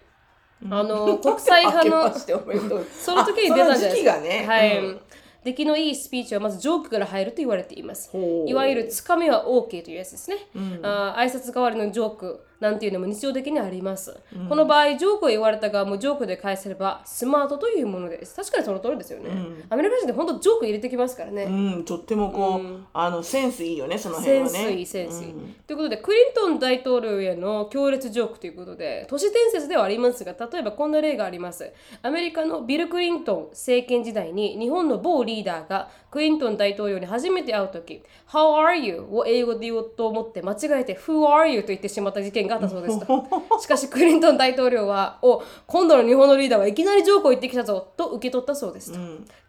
[0.69, 2.13] あの国際派の
[2.91, 4.19] その時に出たんじゃないですか。
[4.19, 5.01] ね、はい、うん。
[5.45, 8.09] 出来のいいスピーチはまずジョークから入ると言われています。
[8.47, 10.37] いわゆるつかみは OK というやつですね、
[10.81, 14.17] あー挨拶代わりのジョークなんていうのも日常的にあります、
[14.49, 18.35] この場合ジョークを言われた側もジョークで返せればスマートというものです。
[18.35, 19.29] 確かにその通りですよね、
[19.69, 24.49] アメリカ人って本当ジョーク入れてきますからね、うん、とってもこう、あのセンスいいよねその辺はね。
[24.49, 25.33] センスいいセンスいい、
[25.67, 31.71] ということでクリントン大統領への強烈ジョークということで都市伝説ではありますが例えばこんな例があります。
[32.01, 39.05] アメリカのビル・クリントン政権時代に日本の某リーダーがクリントン大統領に初めて会う時 How are you?
[39.11, 41.59] を英語で言おうと思って間違えて Who are you?
[41.59, 43.05] と言ってしまった事件があったそうです。
[43.05, 43.27] と
[43.59, 48.93] しかしクリントン大統領はお今度の日本のリーダーはいきなりジョークを言ってきたぞと受け取ったそうです。
[48.93, 48.99] と、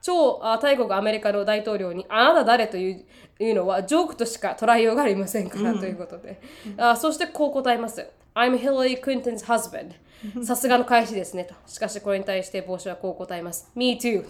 [0.02, 3.04] 超あ大国アメリカの大統領にあなた誰という
[3.38, 6.40] いうのはジョークとしか捉えようがありませんから、ということで、
[6.78, 8.04] あそしてこう答えます。
[8.34, 9.94] I'm Hillary Clinton's husband
[10.44, 11.54] さすがの返しですねと。
[11.66, 13.70] しかしこれに対して帽子はこう答えます。
[13.74, 14.24] Me too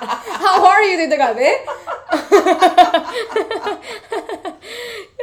[0.00, 0.94] How are you?
[0.94, 1.64] って言ったからね。
[5.18, 5.22] い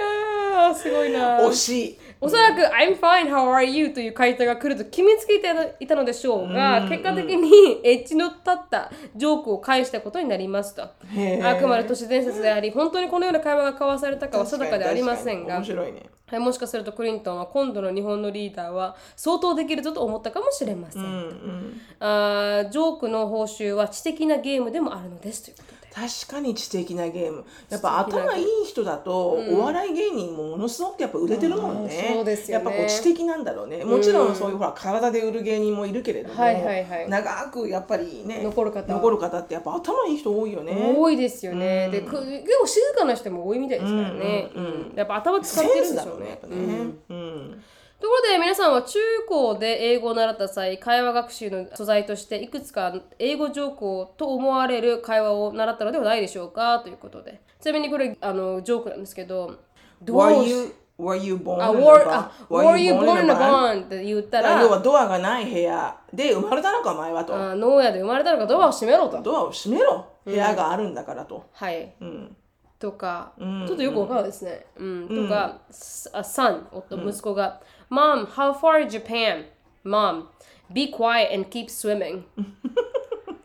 [0.57, 1.39] やーすごいな。
[1.39, 1.85] 惜し。
[1.85, 3.89] いおそらく I'm fine, how are you?
[3.89, 10.83] という回答が来ると決めつけていたのでしょうが、結果的にエッジの立ったジョークを返したことになりますと。
[10.83, 21.03] あくまで都市伝説であり、本当にこのような会話が交わされたかは定かではありませんが面、白いねはい、もしかするとクリントンは今度の日本のリーダーは相当できるぞと思ったかもしれません。
[21.03, 25.84] うんうんあージョークの報酬は知的なゲームでもあるのですということで。
[25.95, 27.45] 確かに知的なゲーム。
[27.69, 32.65] やっぱ頭いい人だと、お笑い芸人もものすごくやっぱ売れてるもんね,、うんそうですよね。
[32.65, 33.85] やっぱこう知的なんだろうね。
[33.85, 37.09] もちろんそういうほら体で売る芸人もいるけれども、はいはいはい。
[37.09, 38.91] 長くやっぱりね残る方。
[38.91, 40.93] は残る方ってやっぱ頭いい人多いよね。
[40.97, 46.39] 多いですよね、でく結構静かな人も多いみたいですからね、うんやっぱ頭使ってるんでしょうね。
[46.43, 47.63] ね、うん
[47.99, 57.41] ところで皆さんは中高で英語を習った際会話学習の素材としていくつか英語情報と思われる会話を習ったのではないでしょうかということで。
[57.61, 59.59] ちなみにこれあのジョークなんですけど
[60.03, 63.85] どう Were you, were you born あ、were, were you born in a barn?
[63.85, 67.35] って言ったら要はドアがない部屋で生まれたのかお前はと。
[67.35, 69.21] あ農家で生まれたのかドアを閉めろと。
[69.21, 70.05] ドアを閉めろ。
[70.25, 71.93] 部屋があるんだからと、はい。
[72.01, 72.35] うん。
[72.79, 73.65] とか、ん。
[73.67, 74.65] ちょっとよくわからないですね。
[74.75, 79.45] うん、とか、s- a son、夫、息子が、Mom, how far is Japan?
[79.83, 80.27] Mom,
[80.73, 82.23] be quiet and keep swimming.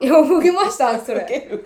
[0.03, 0.99] いや、受けました？
[0.99, 1.27] それ。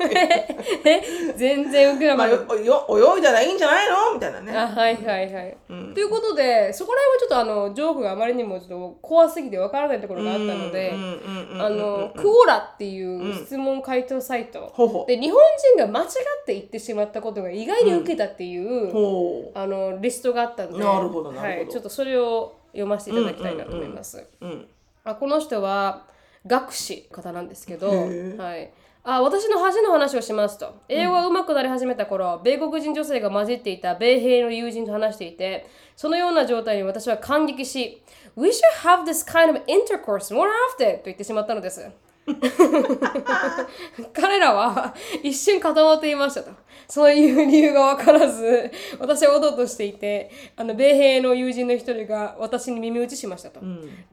[1.36, 2.54] 全然受けなまあ、かった。
[2.56, 4.14] よよ泳いだらいいんじゃないの？
[4.14, 4.52] みたいなね。
[4.52, 5.56] あはいはいはい、
[5.94, 15.06] ということでそこら辺はちょっとあのジョークがあまりにもちょっと怖すぎてわからないところがあったので、うんうんうんあのクオラっていう質問回答サイト、ほうほう。
[15.06, 15.40] で日本
[15.76, 16.08] 人が間違っ
[16.44, 21.54] て言ってしまったことが意外に受けたっていう、ほあのリストがあったんでなるほどなるほど。
[21.54, 24.26] はい、ちょっとそれを読ませていただきたいなと思います。
[24.40, 24.68] ううん
[25.04, 26.06] あこの人は
[26.46, 30.82] 学士方なんですけど、へはい、あ私の恥の話をしますと。
[30.88, 38.02] 英語が上手くなり始めた頃、米国人女性が混じっていた米兵の友人と話していてそのような状態に私は感激し
[38.36, 40.96] We should have this kind of intercourse more often!
[40.96, 41.86] と言ってしまったのです。
[44.12, 46.50] 彼らは一瞬固まっていましたと。
[46.88, 53.60] そういう理由が分からず、私はおどおどしていて、あの米兵の友人の一人が私に耳打ちしましたと。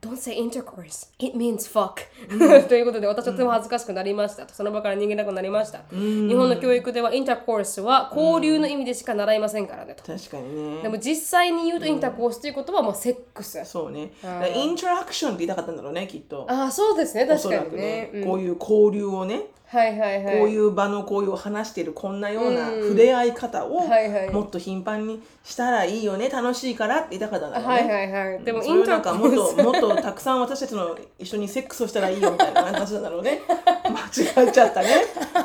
[0.01, 1.95] Don't say intercourse, it means fuck.
[2.67, 4.53] ということで、私はとても恥ずかしくなりましたと。
[4.53, 5.83] その場から逃げなくなりました。
[5.91, 10.03] 日本の教育ではインターコースは交流の意味でしか習いませんからねと。
[10.03, 13.63] 確かにねでも実際に言うとインターコースということはもうセックス。
[13.65, 14.11] そうね
[14.55, 18.00] インタラクションって言いたかったんだろうねきっとああ、そうですね、確からにね。
[18.07, 20.39] くねうんこういう交流をねはいはいはい。
[20.39, 23.87] こういう場のこういう話しているこんなような触れ合い方を
[24.33, 27.93] もっと頻繁にしたらいいよね楽しいからって言いたかったんだろうはいね。
[27.93, 28.43] はいはい。
[28.43, 33.39] でもインなんかもっと もっとたくさん私たちの一緒にセックスをしたらいいよみたいな話なんだろうね。
[33.87, 34.89] 間違っちゃったね。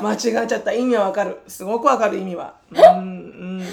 [0.01, 1.37] 間違っちゃった意味はわかる。
[1.47, 2.53] すごくわかる意味は。
[2.73, 3.63] うん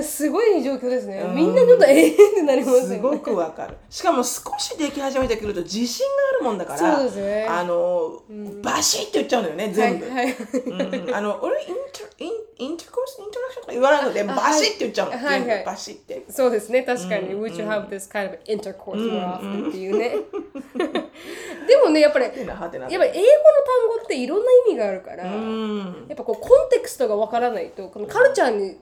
[0.00, 1.22] すごい状況ですね。
[1.34, 2.82] みんなちょっとええってなりますよね。
[2.82, 3.76] うんすごくわかる。
[3.90, 8.22] しかも少しでき始めてくると自信があるもんだから、そうですねあの、
[8.62, 10.06] バシッと言っちゃうのよね全部。
[10.06, 10.32] はいはい。
[10.32, 16.24] うんあの俺インタインインタコースインタラクションとか言わないのでバシッて言っちゃうの、はいはい全部バシッて。
[16.30, 17.34] そうですね、確かに。
[17.34, 20.16] We should have this kind of intercourse more often っていうね。
[21.68, 23.08] でもね、やっぱり、やっぱり英語の単
[23.88, 28.76] 語っていろんな意味があるから、うんやっぱこうコンテクストがわからないと、このカルチャーに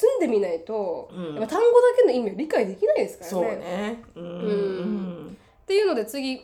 [0.00, 3.56] 住んでみないと、やっぱ単語だけの意味を理解できないですからそうね。
[3.56, 4.04] ね。
[4.14, 4.24] うん。
[4.24, 5.36] うん。
[5.64, 6.40] っていうので次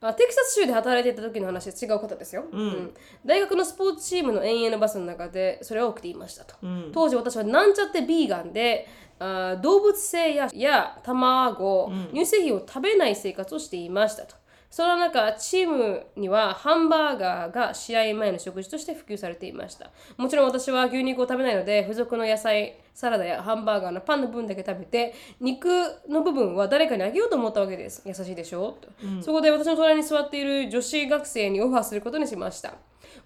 [0.00, 2.94] あテキサス州で働いていた時の話は違う方ですよ、うん。
[3.26, 6.54] 大学のスポーツチームの遠泳のバスの中でそれを起きていましたと、
[6.92, 8.86] 当時私はなんちゃってビーガンで
[9.18, 14.36] あ動物性やや卵、乳製品を食べない生活をしていましたと
[14.72, 19.90] その中、チームにはハンバーガーが試合前の食事として普及されていました。
[20.16, 25.68] もちろん私は牛肉を食べないので、付属の野菜、サラダやハンバーガーのパンの分だけ食べて、肉
[26.08, 28.02] の部分は誰かにあげようと思ったわけです。
[28.06, 28.78] 優しいでしょ、
[29.20, 32.72] うそこで私の隣に座っている女子学生にオファーすることにしました。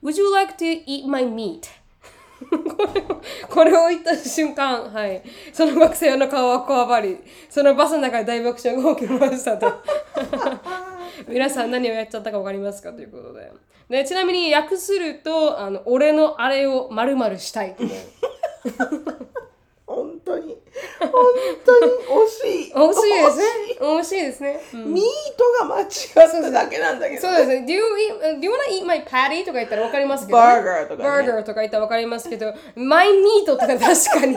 [0.02, 1.60] Would you like to eat my meat?
[2.40, 9.72] これをこれを言った瞬間、はい、その学生の顔はこわばり、そのバスの中で大爆笑が起きましたと。
[11.28, 12.92] 皆さん何をやっちゃったか分かりますか？
[12.92, 13.50] ということで。
[13.88, 17.90] でちなみに訳すると、あの俺のあれを丸々したいっていう。
[19.86, 20.56] 本当に
[20.98, 21.10] 本
[21.64, 23.44] 当に惜しい惜しいですね。
[23.80, 24.60] 惜しいですね。
[24.74, 25.04] うんミー
[25.38, 27.64] トが間違っただけなんだけど、そうですね。
[27.66, 29.40] Do you, eat, do you wanna eat my patty?
[29.44, 34.36] とか言ったら分かりますけど、バーガーとかねバーガーとか言ったら分かりますけど、my meat とか確かに、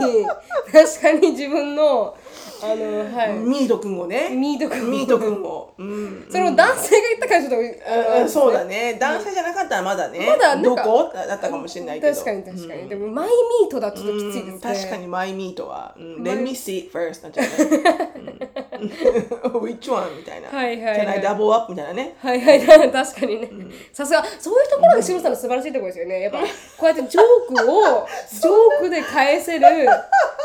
[0.72, 2.16] 確かに自分の、
[2.62, 3.34] あの、はい。
[3.40, 4.30] ミート君をね。
[4.30, 6.28] ミート君ミート君を、うん。
[6.30, 8.98] その男性が言ったからちょっと、あそうだね。
[9.00, 11.12] 男性じゃなかったらまだね、まだどこ？
[11.14, 12.14] だったかもしれないけど。
[12.14, 12.90] 確かに確かに。
[12.90, 14.52] でも、マイミートだとちょっときついですね。
[14.54, 17.84] うん確かにマイミートは、うん、Let me see first なんちゃうね、
[18.16, 18.69] うん
[19.60, 20.16] Which one?
[20.18, 21.72] みたいな、はいはいはい Can I double up?
[21.72, 22.62] みたいなねはいはい、
[22.92, 23.50] 確かにね。
[23.94, 26.22] さすが、そういうところがシロさんの素晴らしいところですよね。
[26.22, 26.46] やっぱ、こ
[26.84, 29.66] うやってジョークを、ジョークで返せる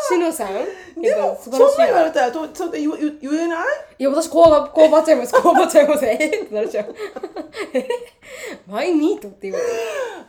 [0.09, 0.55] シノさん？
[1.01, 1.87] でもそんな。
[1.87, 3.57] 言われたらとそうって言う言う言えな
[3.94, 3.94] い？
[3.99, 5.33] いや、私、こうば、こうばっちゃいます。
[5.41, 6.05] こうばっちゃいます。
[6.05, 6.95] えーってなっちゃう。
[7.75, 7.87] え
[8.67, 9.71] マイミートって言われて。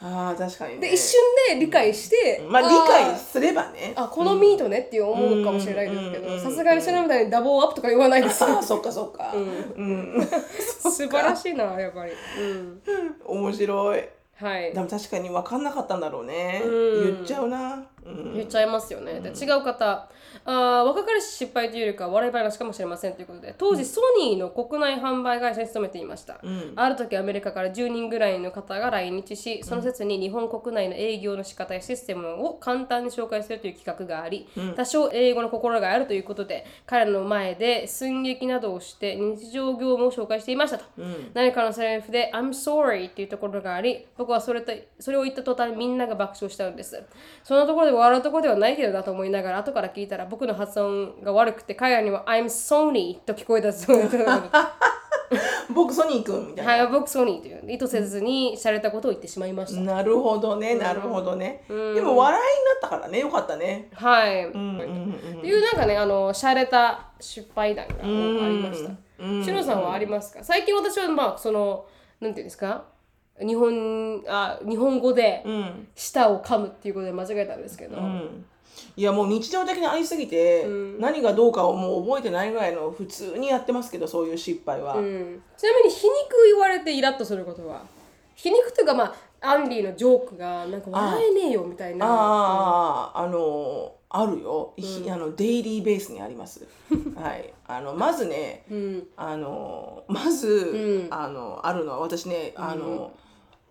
[0.02, 8.50] ああ確かにねで、一瞬で理解して、まあ理ー解すればねあ、このミートねっていう思うかもしれないですけど、さすがにシノみたいにダボーアップとか言わないですよ。
[8.58, 10.28] ああそっかそっか、うん
[10.60, 12.12] 素晴らしいな、やっぱり。
[12.40, 12.82] うん。
[13.26, 14.04] 面白い
[14.36, 14.80] はいで。
[14.80, 19.20] も確かに分かんなかったんだろうね、うん言っちゃうな、うん、言っちゃいますよね。
[19.20, 20.08] で違う方
[20.44, 26.40] あー若かりし失敗というよりかは笑い話かもしれませんということで当時ソニーの国内販売会社に勤めていました、
[26.76, 40.86] ある時アメリカから10人ぐらいの方が来日しその説に日本国内の営業の仕方やシステムを簡単に紹介するという企画があり、多少英語の心があるということで彼らの前で寸劇などをして日常業務を紹介していましたと、
[41.34, 47.02] 何かのセリフで「I'm sorry」っていうところがあり僕はそれとそれを言った途端みんなが爆笑したんです。
[47.44, 54.02] そのところで笑うところではないけどなと思いながら後から聞いたら僕の発音が悪くて彼らには「I'm Sony」と聞こえたそう
[55.74, 63.90] 僕ソニー君みたいな、はい僕ソニーという意図せずにされたことを言ってしまいました、なるほどねなるほどね、でも笑いになったからねよかったね。
[63.94, 65.40] はい、うんうんうん。
[65.40, 68.92] っていうなんかねあの洒落た失敗談がありました。
[69.44, 70.44] しのさんはありますか？
[70.44, 71.86] 最近私はまあその
[72.22, 72.84] なんていうんですか？
[73.40, 75.88] 日本あ日本語でうん。
[75.96, 78.46] 舌を噛むっていうことで間違えたんですけど、うん。
[78.98, 80.66] いやもう日常的にありすぎて、
[81.00, 85.42] 何がどうかをもう覚えてないぐらいの普通にやってますけどそういう失敗は、うん。
[85.58, 86.12] ちなみに皮肉
[86.54, 87.82] 言われてイラッとすることは？
[88.36, 89.06] 皮肉というかま
[89.42, 92.06] あアンディのジョークがなんか笑えねえよみたいな。
[92.06, 96.66] ああ、あのあるよ、ひあのデイリーベースにあります。
[97.16, 97.54] はい。
[97.68, 99.08] あのまずね、うん。
[99.18, 101.14] あのまず、ん。
[101.14, 103.12] あのあるのは私ねあの、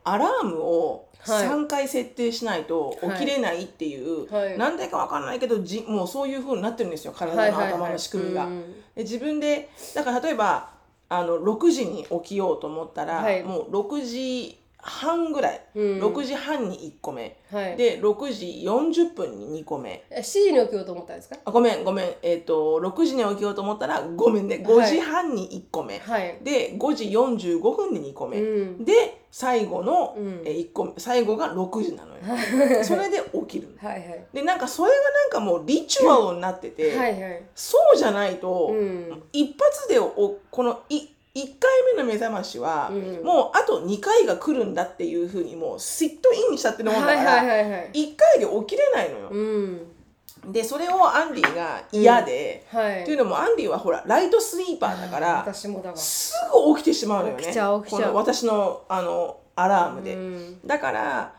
[0.05, 1.49] アラームをはい。
[1.49, 4.59] 3回設定しないと起きれないっていう、はい。
[4.59, 7.13] なんでかわかんないけどじもうそういう風になってるんですよ。
[7.13, 8.45] 体の頭の仕組みが。
[8.45, 10.71] うんで自分でだから例えば
[11.09, 13.43] あの6時に起きようと思ったら、はい。
[13.43, 16.01] もう6時半ぐらい、うん。
[16.03, 17.77] 6時半に1個目、はい。
[17.77, 20.05] で6時40分に2個目。
[20.11, 21.37] え7時に起きようと思ったんですか？
[21.43, 22.15] あごめんごめん。
[22.23, 24.63] えっ、と6時に起きようと思ったらごめんね。
[24.65, 26.39] 5時半に1個目、はい。
[26.43, 28.85] で5時45分に2個目、うん。
[28.85, 30.43] で最後の、うん。
[30.45, 30.93] えー一個目。
[30.99, 32.85] 最後が6時なのよ。
[32.85, 33.69] それで起きる。
[33.83, 34.27] のはいはい。
[34.35, 37.43] でなんかそれがなんかもうリチュアルになってて、はいはい。
[37.55, 39.23] そうじゃないと、うん。
[39.33, 43.25] 一発でおこのい1回目の目覚ましは、うん。
[43.25, 49.29] もうあと2回が来るんだっていうふうにもうシットインしちゃってるもんだはいから、はいはいはい1回で起きれないのよ。
[49.31, 50.53] うん。
[50.53, 53.03] でそれをアンディが嫌で、はい。
[53.03, 57.53] っていうのもアンディはほらライトスイーパーだからすぐ起きてしまうのよね。
[57.53, 60.67] この私のあのアラームで、うん。
[60.67, 61.35] だから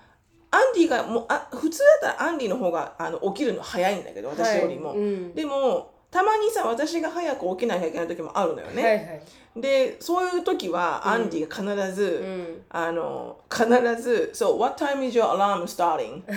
[0.51, 4.97] アンディがもうあ普通だったらアンディの方があの起きるの早いんだけど私よりも、はい。
[4.97, 5.35] うん。
[5.35, 9.21] でもたまにさ私が早く起きなきゃいけない時もあるのよね、はいはい。
[9.57, 12.61] でそういう時はアンディが必ず、うん。
[12.69, 13.67] あの必
[14.01, 16.23] ず「So what time is your alarm starting?」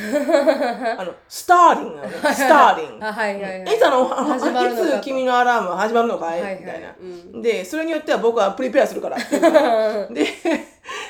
[0.98, 3.76] あの「starting」なのね「starting」あ はいはいはい。
[3.76, 6.96] いつあのいつ君のアラームは始まるのかい、みたいな、
[7.38, 10.06] うでそれによっては僕はプリペアするからって言うから。
[10.10, 10.26] で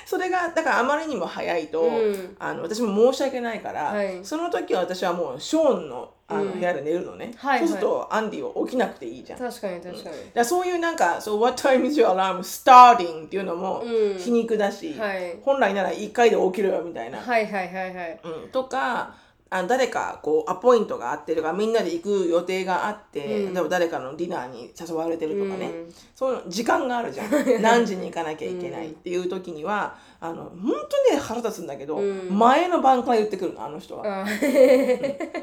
[0.05, 2.37] それがだからあまりにも早いと、うん。
[2.39, 4.23] あの私も申し訳ないから、はい。
[4.23, 9.39] その時は私はもうショーンのあの部屋で寝るのね、はいそうするとアンディは起きなくていいじゃん。
[9.39, 14.19] 確かに確かに、らそういうなんか「そう What time is your alarm starting?」っていうのもうん。
[14.19, 15.39] 皮肉だし、はい。
[15.43, 17.19] 本来なら1回で起きるよみたいな。
[17.19, 18.21] はいはいはいはい。
[18.23, 19.15] うん、とか
[19.51, 23.55] あ誰かこうアポイントがあってとかみんなで行く予定があって、うん。
[23.55, 25.95] 例えば誰かのディナーに誘われてるとかね、うん。
[26.15, 27.31] そういう時間があるじゃん。
[27.63, 32.37] 何時に行かなきゃいけないっていう時にはあの本当にね腹立つんだけど、うん。
[32.37, 34.25] 前の晩から言ってくるのあの人は。
[34.25, 34.27] あ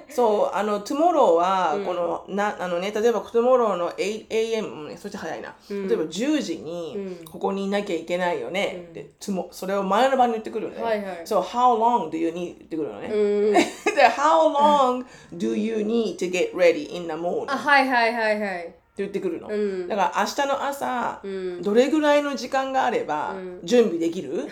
[0.09, 1.85] そうあの tomorrow はうん。
[1.85, 5.87] この、なあのね例えば tomorrow の 8am ねそっち早いな、うん。
[5.87, 7.25] 例えば10時にうん。
[7.25, 8.93] ここにいなきゃいけないよね、うん。
[8.93, 9.11] で
[9.51, 11.21] それを前の晩に言ってくるのね、はいはい。
[11.23, 13.53] そう how long do you need ってくるのね、うん。
[13.55, 13.61] で
[14.09, 17.45] how long do you need to get ready in the morning?
[17.49, 19.87] あはいはいはいはい言ってくるの、うん。
[19.87, 21.61] だから明日の朝、うん。
[21.61, 23.59] どれぐらいの時間があればうん。
[23.63, 24.47] 準備できる、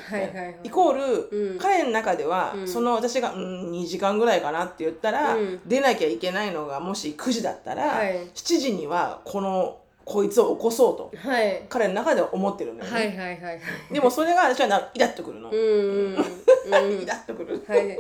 [0.64, 1.60] イコール、うん。
[1.60, 2.68] 彼の中では、うん。
[2.68, 5.62] その私が、うん、2時間ぐらいかなって言ったら、うん。
[5.66, 8.28] 出なきゃいけないのがもし9時だったら、はい。
[8.34, 11.64] 7時にはこのこいつを起こそうとはい。
[11.70, 13.60] 彼の中では思ってるのよね、はいはいはいはい。
[13.94, 16.14] でもそれが私はなイラッとくるの、うん。
[17.02, 17.98] イラッとくる、はい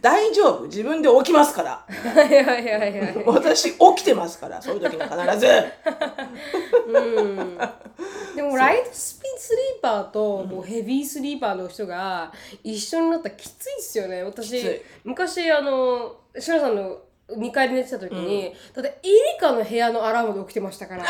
[0.00, 0.64] 大丈夫。
[0.64, 1.84] 自分で起きますから。
[1.88, 3.24] はいはいはいはい。
[3.26, 4.60] 私起きてますから。
[4.60, 5.46] そういう時には必ず。
[6.88, 7.58] うん。
[8.36, 14.22] でもライトスピスリーパーともうヘビースリーパーの人が一緒になったらきついっすよね。
[14.22, 16.98] 私昔あのシュラさんの
[17.30, 21.04] 2階で寝てた時に、だってエリカの部屋のアラームで起きてましたから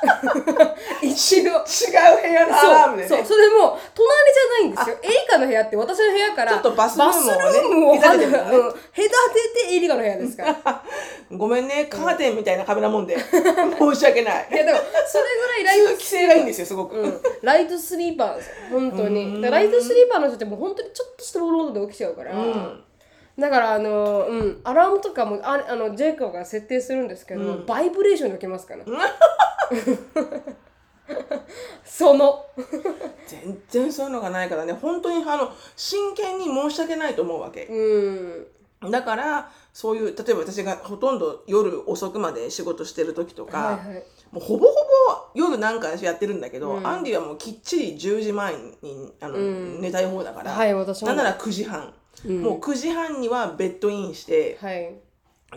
[1.02, 3.08] 一度違う部屋のアラームでね。
[3.08, 4.96] そうそれも隣じゃないんですよ。
[5.02, 8.38] エリカの部屋って私の部屋からちょっとバスルームをね隔ててね。
[8.38, 8.70] うん。
[8.70, 9.08] 隔て
[9.68, 10.82] てエリカの部屋ですから。
[11.36, 13.16] ごめんねカーテンみたいな壁なもんで。
[13.18, 14.48] 申し訳ない。
[14.50, 15.24] いやでもそれ
[15.64, 19.40] ぐらいライト通気性がいいんですよすごく、うん、ライトスリーパーですよ本当に。
[19.42, 22.84] ライトスリーパーの人ってもう本当にちょっとしたロードで起きちゃうから、うん
[23.40, 27.66] だからあの、うん、アラームとかもああのジェイコブが設定するんですけど、うん。
[27.66, 28.84] バイブレーションで起きますから
[31.84, 32.44] その。
[33.26, 34.74] 全然そういうのがないからね。
[34.74, 37.64] 本当にあの真剣に申し訳ないと思うわけ。
[37.64, 38.90] うん。
[38.90, 44.04] だからそういう例えば私がほとんど夜遅くまで仕事してる時とか、はいはい。
[44.32, 44.78] もうほぼほぼ
[45.34, 46.86] 夜なんかやってるんだけど、うん。
[46.86, 49.80] アンディはもうきっちり10時前にあの、うん。
[49.80, 51.08] 寝たい方だから、はい私も。
[51.08, 51.94] なんなら9時半、
[52.26, 52.42] うん。
[52.42, 54.94] もう9時半にはベッドインして、はい。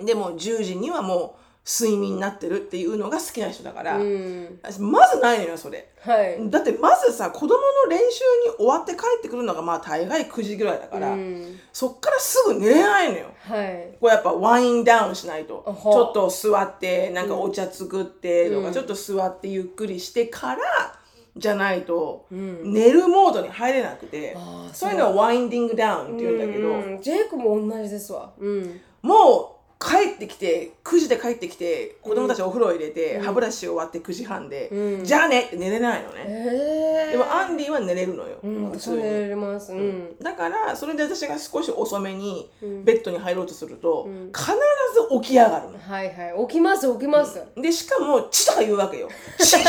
[0.06, 4.60] でもう10時にはもう睡眠になってるっていうのが好きな人だから、うん。
[4.62, 5.90] 私まずないのよそれ。
[6.02, 6.50] はい。
[6.50, 7.56] だってまずさ子供
[7.86, 11.60] の練習に終わって帰ってくるのがまあ大概9時ぐらいだから、うん。
[11.72, 13.28] そっからすぐ寝れないのよ。
[13.40, 13.98] はい。
[14.00, 15.64] これやっぱワインダウンしないと。
[15.66, 18.74] あちはょっと座ってなんかお茶作ってとか、うん。
[18.74, 21.00] ちょっと座ってゆっくりしてから
[21.36, 22.74] じゃないとうん。
[22.74, 24.38] 寝るモードに入れなくて、
[24.72, 29.53] そういうのをワインディングダウンって言うんだけど、うんジェイコブも同じですわうんもう
[29.84, 33.24] 帰ってきて9時で帰ってきて子供たちお風呂入れて、うん。
[33.24, 35.04] 歯ブラシ終わって9時半で、うん。
[35.04, 38.98] じゃあねって寝れないのね、ええでもアンディは寝れるのよ、うん普通に。
[38.98, 39.74] 私も寝れます。
[39.74, 40.16] うん。
[40.22, 42.84] だからそれで私が少し遅めにうん。
[42.86, 44.32] ベッドに入ろうとすると、うん。
[44.32, 45.80] 必ず起き上がるの。
[45.80, 46.48] はいはい。
[46.48, 49.66] 起きます起きます、でしかも「血」とか言うわけよ「血じゃね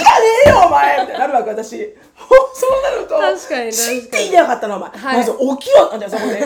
[0.46, 1.96] えよお前!」みたいになるわけ私。
[2.54, 5.16] そうなると確かにって言いなかったのお前、はい。
[5.18, 6.40] まず起きよあじゃあそこで。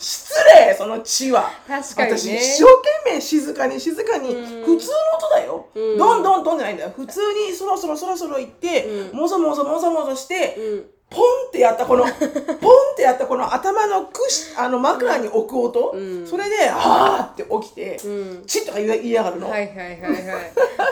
[0.00, 0.34] 失
[0.66, 1.50] 礼その血は。
[1.68, 2.18] 確かにね。
[2.18, 4.34] 私一生懸命静かに静かに。
[4.34, 4.64] うん。
[4.64, 5.98] 普通の音だよ、うん。
[5.98, 6.92] どんどんどんじゃないんだよ。
[6.96, 9.18] 普通にそろそろそろそろ行って、うん。
[9.18, 10.86] もぞもぞもぞもぞして、うん。
[11.12, 16.26] ポンってやったこの ポンってやったこの頭のくしあの枕に置く音、うん。
[16.26, 20.12] それで「あー」って起きてうん「チッ」とか言い言いやがるの、はいはいはいはい。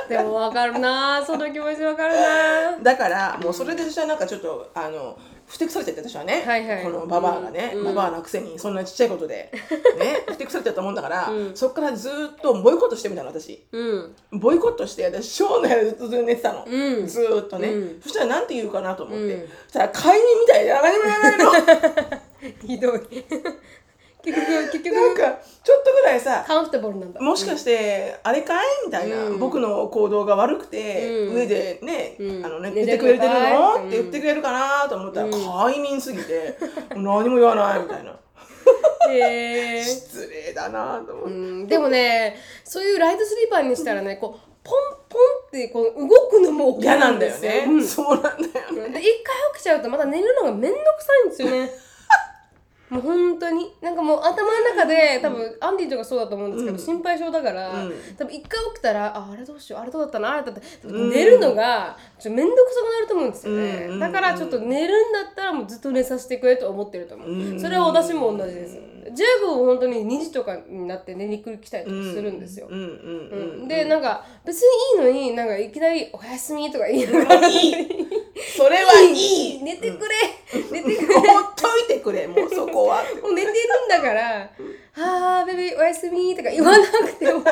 [0.08, 5.16] でもわかるなその気持ちわかるな だからもうそれで私はなんかちょっとあの
[5.50, 6.84] ふてくされちゃって私はね、はいはい。
[6.84, 7.84] このババアがね、うん。
[7.86, 9.50] ババアなくせにそんなちっちゃいことで
[9.98, 11.56] ねふてくされちゃったもんだから、うん。
[11.56, 13.66] そっからずーっとボイコットしてみたの私。
[13.72, 14.14] うん。
[14.38, 17.06] ボイコットして私ショーの部屋でずっと寝てたの、うん。
[17.08, 18.00] ずーっとね、うん。
[18.00, 19.48] そしたらなんて言うかなと思って、うん。
[19.48, 22.20] そしたら快眠みたいで何も言わないの。
[22.66, 23.00] ひどい
[24.22, 24.94] 結局結局。
[24.94, 27.20] なんかちょっとぐらいさカウンタブルなんだ。
[27.20, 29.38] もしかして、あれかいみたいな、うん。
[29.38, 31.34] 僕の行動が悪くて、うん。
[31.34, 32.44] 上でね、うん。
[32.44, 33.74] あのね寝てくれてるるの？
[33.86, 35.32] って言ってくれるかなと思ったら、うん。
[35.32, 36.56] 快眠すぎて
[36.94, 38.18] 何も言わないみたいな。
[39.10, 41.66] 失礼だなと思って、うん。
[41.66, 44.74] でもねそういうライトスリーパーにしたらねこうポン
[45.08, 47.84] ポンってこう動くのも嫌なんだよね、うん。
[47.84, 48.88] そうなんだよね。
[48.90, 51.70] で一回起きちゃうとまた寝るのがめんどくさいんですよね
[52.90, 56.84] もう本当になんかもう頭の中で多分アンディとかそうだと思うんですけど、うん。
[56.84, 57.92] 心配性だから、うん。
[58.18, 61.10] 多分一回起きたらああれどうしようあれどうだったなあれだったうん。
[61.10, 68.78] 寝るのがちょ面倒くさくなると思うんですよね、うんだからちょっと寝るんだったらもうずっと寝させてくれと思ってると思う、うんそれは私も同じです。
[69.12, 72.90] ジェイコブも本当に2時とかになって寝に来たりとかするんですよ、うんうんう
[73.58, 77.40] うんんでなんか別にいいのになんかいきなり「おやすみ」とか言いながら。
[78.56, 79.60] それはいい。
[79.64, 80.14] 寝てくれ、
[80.70, 81.14] 寝てくれ。
[81.20, 83.02] ほっといてくれもうそこは。
[83.22, 83.54] もう寝てる
[83.86, 84.50] んだから
[84.96, 87.44] 「あーベビーおやすみ」とか言わなくてもいい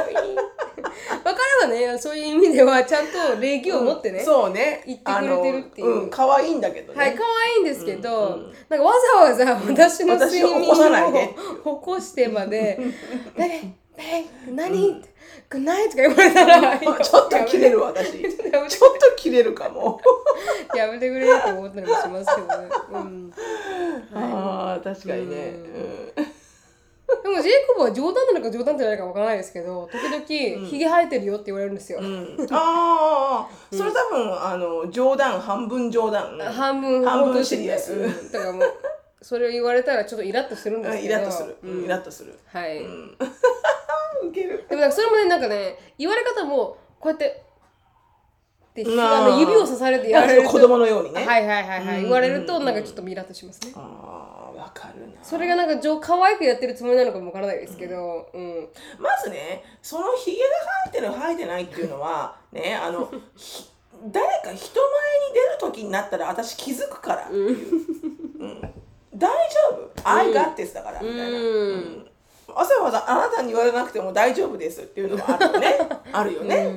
[1.25, 1.99] わかればね。
[1.99, 4.83] そういう意味ではちゃんと礼儀を持ってね、そうね。
[4.87, 6.11] 言ってくれてるっていう。
[6.11, 6.99] 可愛いんだけどね。
[6.99, 8.53] はい可愛いんですけど、うんうん。
[8.69, 11.35] なんかわざわざ私の睡眠私を起こさないで。
[11.65, 12.79] を起こしてまで
[13.37, 15.03] 「ベビーベビー何?」
[15.51, 18.21] グッナイとか言われたら ちょっと切れる私。
[18.21, 19.99] ちょっと切れるかも。
[20.77, 23.33] やめてくれって思ったりもしますけどね、うん、
[24.13, 25.37] あー確かにね。
[26.17, 26.38] ううん
[27.23, 32.37] でもジェイコブは冗談なのか冗談じゃないかわからないですけど時々ひげ生えてるよって言われるんですよ、うん。
[32.51, 36.39] ああそれ多分あの冗談半分冗談。
[36.39, 38.33] 半分半分シリアスうん。
[38.33, 38.75] だからもう
[39.21, 41.15] それを言われたらちょっとイラッとするんですうんけど。
[41.15, 41.57] イラッとする。
[41.63, 42.39] うんイラッとする。
[42.47, 43.17] はい、うん。
[44.29, 44.65] ウケる。
[44.69, 47.43] でもそれもねなんかね言われ方もこうやって
[48.87, 50.43] あの指をさされて言われる。
[50.45, 51.27] と子供のようにね。
[51.27, 54.28] はいはいはいはい、うん言われるとなんかちょっとイラッとしますね、ああ
[54.59, 55.15] わかるな。
[55.23, 58.69] それがなんか上可愛くやってるつもりなのかもわからないですけど、うん。
[58.99, 60.45] まずねそのひげが
[60.91, 63.71] 生えてる生えてないっていうのは ねあのひ
[64.07, 67.35] 誰か人前に出る時になったら私気づくから、う。
[67.35, 68.61] ん。
[69.15, 71.35] 大丈夫「I got this」だからみたいな、うん。
[71.35, 72.11] うん。
[72.55, 75.79] わざわざあなたに言われなくても大丈夫ですっていうのはあるよね。
[76.13, 76.73] あるよね、うんうん。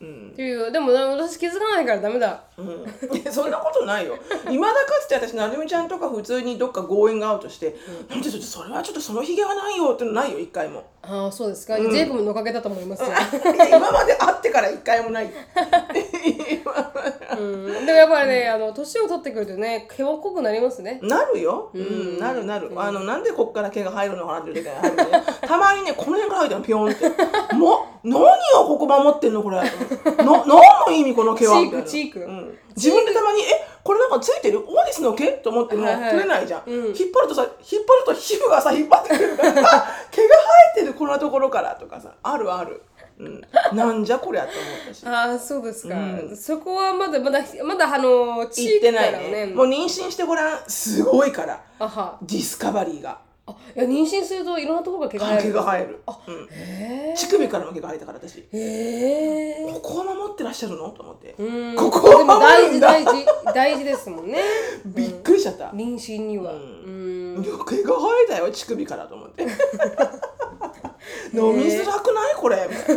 [0.00, 0.08] うん。
[0.08, 0.30] うん。
[0.32, 4.18] っていうでもな私気づかないからダメだうん、いやそんなことないよ。
[4.50, 7.76] いまだかつて私なるみちゃんとか普通にどっかゴーイングアウトして
[8.10, 10.40] 「なんでちょっとそれはちょっとそのひげはないよ」ってのないよ。
[10.40, 10.84] 一回も。
[11.00, 13.08] ああそうですか、ジェイコブのおかげだと思いますよ、
[13.68, 15.32] 今まで会ってから一回もない。
[17.38, 20.98] うん、でもやっぱりねあの年を取ってくるとね毛は濃くなりますね。
[21.02, 25.04] なるよ、うん、なるなる、あのなんでこっから毛が入るのかなっていう時があるね
[25.40, 27.08] たまにねこの辺から入ったのピョンって。
[27.54, 28.26] もう何を
[28.66, 29.56] ここ守ってんのこれ。
[29.62, 29.64] な
[30.24, 31.54] 何の意味この毛は？
[31.54, 31.88] チークみたいな。
[31.88, 32.20] チーク。
[32.20, 33.44] うん、自分でたまにえ
[33.82, 34.60] これなんかついてる？
[34.60, 35.26] オーディスの毛？
[35.32, 36.74] と思っても取れないじゃん、うん。
[36.88, 37.52] 引っ張るとさ引っ
[37.84, 40.34] 張ると皮膚がさ引っ張ってくるからあ 毛が
[40.74, 41.74] 生えてるこんなところから。
[41.74, 42.82] とかさあるある、
[43.18, 43.40] うん、
[43.72, 45.06] なんじゃこりゃと思ったし。
[45.06, 46.36] ああそうですか、うん。
[46.36, 49.46] そこはまだまだまだあのチー言ってないクからね。
[49.46, 50.58] ねもう妊娠してごらん。
[50.66, 51.60] すごいから。
[52.22, 53.18] ディスカバリーが
[53.48, 58.38] あいや妊娠するといろんなところが毛が生える毛が生える、うん、へえ乳首からも毛が生えたから私。
[58.40, 60.90] へえここは守ってらっしゃるの？
[60.90, 61.76] と思って、うん。
[61.76, 64.38] ここはでも大事大事大事ですもんね。
[64.84, 66.52] びっくりしちゃった、妊娠には。
[66.52, 66.60] うう
[67.40, 67.42] ん。
[67.42, 67.50] 毛
[67.82, 69.42] が生えたよ乳首からと思って。
[71.32, 72.34] 飲みづらくない？
[72.36, 72.68] これ。
[72.68, 72.96] みたい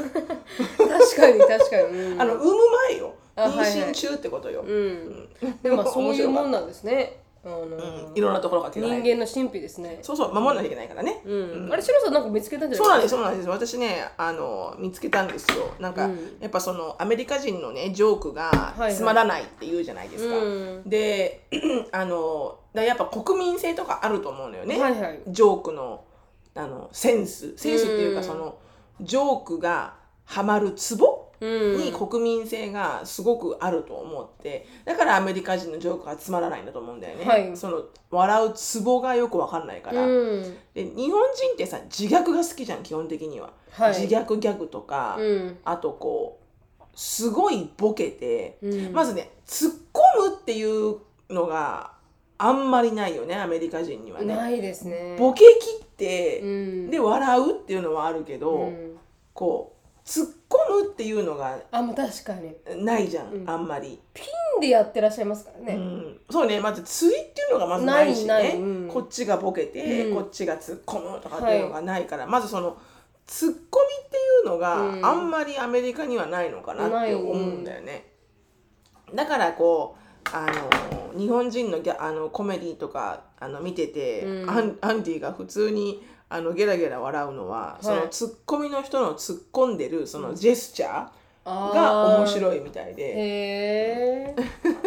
[0.89, 3.13] な確かに確かに、うん、 あの産む前よ。
[3.35, 3.71] 妊あはいはい。
[3.91, 5.29] 娠中ってことよ、うん。
[5.63, 8.17] でもまあそういうもんなんですねあの、うん。
[8.17, 9.99] いろんなところが毛が人間の神秘ですね。
[10.01, 13.49] そうそう守らなきゃいけないからね、うん、あれシロさんなんか見つけたんじゃないそうなんですそうなんです。
[13.49, 15.73] 私ねあの見つけたんですよ。
[15.79, 16.37] なんか、うん。
[16.39, 18.95] やっぱそのアメリカ人のねジョークがいはい。
[18.95, 20.39] つまらないって言うじゃないですか、う
[20.85, 20.89] ん。
[20.89, 21.47] で
[21.91, 25.21] あのだやっぱ国民性とかあると思うのよね、はいはい。
[25.27, 26.03] ジョークの
[26.53, 27.57] あのセンス。
[27.57, 28.15] センスっていううん。
[28.17, 28.57] かその
[29.01, 37.57] ジョークがハマるツボうんに国民性がすごくあると思ってだからアメリカ人のジョークがつまらないんだと思うんだよね、はい。
[37.57, 40.55] その笑うツボがよくわかんないから、うん。
[40.73, 43.99] で日本人ってさ自虐が好きじゃん基本的には、はい。
[43.99, 45.57] 自虐ギャグとか、うん。
[45.65, 46.39] あとこ
[46.79, 48.93] うすごいボケて、うん。
[48.93, 50.97] まずね突っ込むっていう
[51.29, 51.93] のが
[52.37, 54.35] あんまりないよねアメリカ人にはね。
[54.35, 55.15] ないですね。
[55.17, 56.89] ボケ切って、うん。
[56.91, 58.97] で笑うっていうのはあるけど、うん。
[59.33, 59.80] こう
[60.11, 62.53] 突っ込むっていうのがあもう確かに。
[62.83, 63.49] ないじゃん、うん。
[63.49, 64.23] あんまり、ピ
[64.57, 66.59] ンでやってらっしゃいますからうね、ん、そうね。
[66.59, 68.27] まずついっていうのがまずないしね。
[68.27, 68.57] ないない。
[68.57, 68.87] うん。
[68.89, 70.15] こっちがボケて、うん。
[70.17, 72.77] こっちが突っ込むとかっていうのがないから、まずその
[73.25, 75.05] 突っ込みっていうのがうん。
[75.05, 78.11] あんまりアメリカにはないのかなって思うんだよね。
[79.15, 79.95] だからこ
[80.25, 80.45] うあ
[81.13, 84.49] の日本人のギャあのコメディとかあの見てて、うん。
[84.49, 94.35] アンアンディが普通にあのゲラゲラ笑うのは、そのツッコミの人の突っ込んでるそのジェスチャーが面い白いみたいで、へえ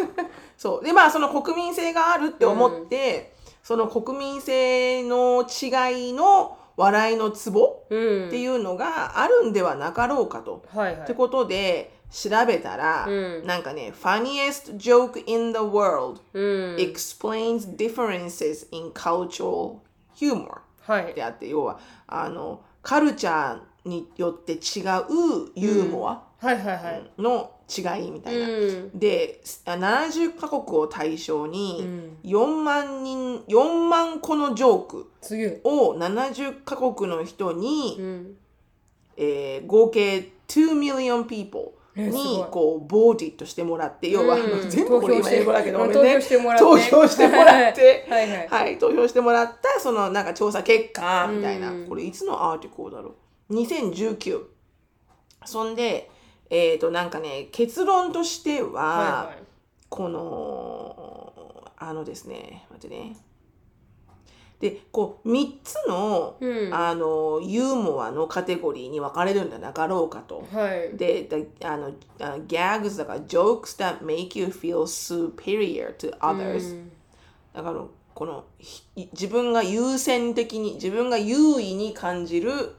[0.57, 0.83] そう。
[0.83, 10.63] でまあその国民性があるって思って、その国民性の違いの笑いのツボうんっていうのがあるんではなかろうかと。
[10.73, 11.01] はいはい。
[11.03, 13.45] ってことで調べたら、うん。
[13.45, 16.75] なんかね funniest joke in the world うん。
[16.77, 19.77] explains differences in cultural
[20.17, 20.64] humor はい
[21.13, 24.59] であって要はあのカルチャーによって違う
[25.55, 27.11] ユーモアはいはいはい。
[27.17, 28.47] の違いみたいな。
[28.47, 28.99] うん。
[28.99, 32.17] で70カ国を対象うにん。
[32.23, 35.11] 4万人4万個のジョーク
[35.63, 38.37] を70カ国の人に、うん。
[39.17, 44.69] えー合計2 million people にこうボーディットしてもらって要は、うん。
[44.69, 46.63] 全部これ今英語だけどごめん投ね票してもらって。
[46.63, 48.47] 投票してもらってはいはい。
[48.47, 53.15] はい、投票してもらったそのなんか調査結果みたいな、うんこれいつのアーティコルだろ
[53.49, 54.43] う？2019
[55.45, 56.09] そんで
[56.49, 59.31] えっ、となんかね結論としては、は
[59.89, 63.15] このあのですね待ってね
[64.59, 66.73] でこう3つの,、うん。
[66.73, 70.47] あのユーモアのカテゴリーに分かれるんじゃなかろうかと。
[70.51, 70.97] はい。
[70.97, 71.27] で、
[71.59, 76.91] だあの、あ gags だから jokes that make you feel superior to others、うん。
[77.53, 77.81] だから
[78.13, 82.75] このひ自分が優先的に自分が優位に感じる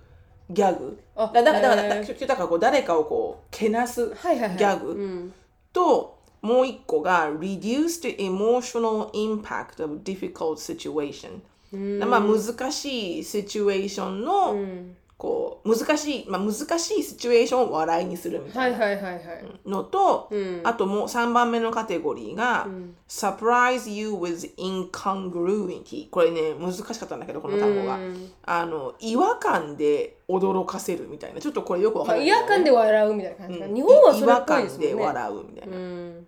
[0.48, 0.98] ギャグ。
[1.14, 5.34] あだだからだからだだからこう誰かをこうけなすはいはいはいギャグうん
[5.72, 11.42] ともう一個が reduce the emotional impact of difficult situation、うん
[11.72, 14.96] まあ難しいシチュエーションの、うん。
[15.18, 19.22] こう難しい、まあ、難しいシチュエーションを笑いにするみたはいいなはいはいはい
[19.64, 20.60] のと、うん。
[20.62, 22.94] あともう3番目のカテゴリーが、ん。
[23.08, 28.30] surprise you with incongruity これね難しかったんだけどこの単語が、うん。
[28.44, 31.40] あの違和感で驚かせるみたいな。
[31.40, 33.64] ちょっとこれよくわかまあんない違和感で笑うみたいな感じか。
[33.64, 33.74] うん。
[33.74, 36.26] 日本はそれっぽいです違和感で笑うみたいな、うん。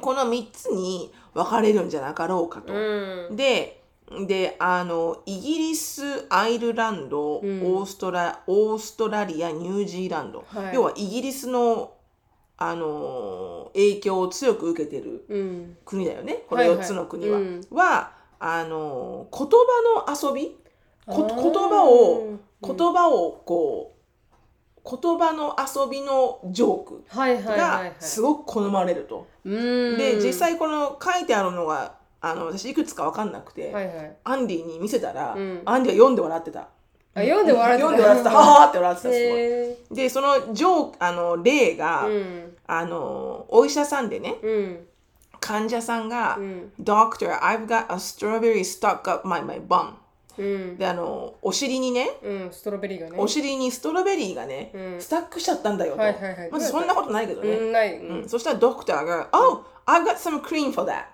[0.00, 2.74] この3つに分かれるんじゃなかろうかと。
[2.74, 3.36] うん。
[3.36, 3.77] で
[4.26, 7.62] であのイギリスアイルランド、ん。
[7.62, 10.74] オーストラオーストラリアニュージーランド、はい。
[10.74, 11.94] 要はイギリスの
[12.56, 15.76] あの影響を強く受けてるうん。
[15.84, 16.44] 国だよね。
[16.48, 16.76] この4はい。
[16.78, 17.38] はいつの国は。
[17.38, 17.60] うん。
[17.70, 20.56] はあの言葉の遊び？
[21.06, 23.98] 言葉をうん言葉をこう
[24.84, 27.90] 言葉の遊びのジョークはいはいはいはい。
[27.90, 29.28] がすごく好まれると。
[29.44, 29.50] う
[29.94, 29.98] ん。
[29.98, 34.16] で実際この書いてあるのがあの私いくつか分かんなくて、はいはい。
[34.24, 35.62] アンディに見せたら、うん。
[35.64, 36.68] アンディは読んで笑ってた。
[37.14, 37.88] あ読んで笑ってた。
[37.88, 38.36] 読んで笑ってた。
[38.36, 39.22] はーって笑ってたすごい。
[39.22, 42.56] へでそのジョークあの例が、ーうん。
[42.66, 44.86] あのお医者さんでねうん。
[45.40, 46.72] 患者さんが、ん。
[46.80, 49.92] Doctor, I've got a strawberry stuck up my, my bum.
[50.38, 50.76] うん。
[50.76, 53.16] であのお尻にねうんストロベリーがね。
[53.16, 55.00] お尻にストロベリーがね、うん。
[55.00, 56.50] スタックしちゃったんだよと、はいはいはい。
[56.50, 57.96] まずそんなことないけどね、うんない。
[57.96, 58.28] うん。
[58.28, 61.04] そしたらドクターが「Oh, I've got some cream for that」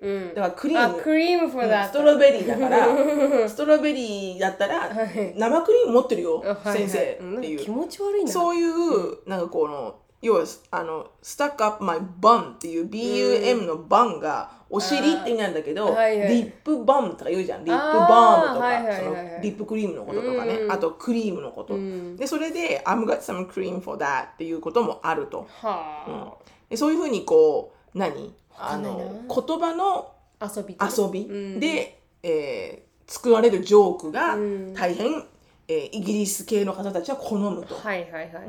[0.00, 0.28] うん。
[0.28, 1.02] だからクリあーム。
[1.02, 2.86] クリーム for うん that ストロベリーだから
[3.48, 5.34] ストロベリーだったら、はい。
[5.36, 6.78] 生クリーム持ってるよ、あはいはい。
[6.78, 7.58] 先生うんっていう。
[7.58, 8.30] 気持ち悪いな。
[8.30, 16.28] そういう、なんかこの要はあの「stuck up my bum」っていう BUM のバンがお尻って意味なんだけど、はいはい。
[16.28, 17.64] リップバムとか言うじゃん。
[17.64, 22.16] リップバームとか、そのリップクリームのこととかね、うんあとクリームのこと、ん。
[22.16, 25.46] でそれで「I've got some cream for that」っていうこともあると。
[25.60, 26.34] は
[26.68, 28.34] でそういうふうにこう何？
[28.58, 30.76] あの言葉のあ遊び。
[30.80, 31.26] 遊び。
[31.26, 31.60] うん。
[31.60, 34.74] で、えー作られるジョークがうん。
[34.74, 35.22] 大変、
[35.68, 37.76] えーイギリス系の方たちは好むと。
[37.76, 38.40] はいはいはいは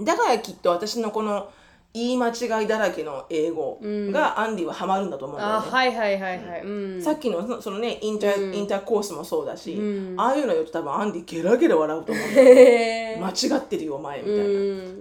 [0.00, 0.04] い。
[0.04, 1.52] だからきっと私のこの
[1.92, 3.78] 言い間違いだらけの英語
[4.10, 5.66] がアンディはハマるんだと思うんだよね。
[5.68, 6.62] あはいはいはいはい。
[6.62, 7.00] うん。
[7.02, 10.20] さっきのそのねインター、インターコースもそうだし、うん。
[10.20, 12.24] ああいうの言うと多分アンディゲラゲラ笑うと思う。
[12.34, 14.36] 間違ってるよお前みたい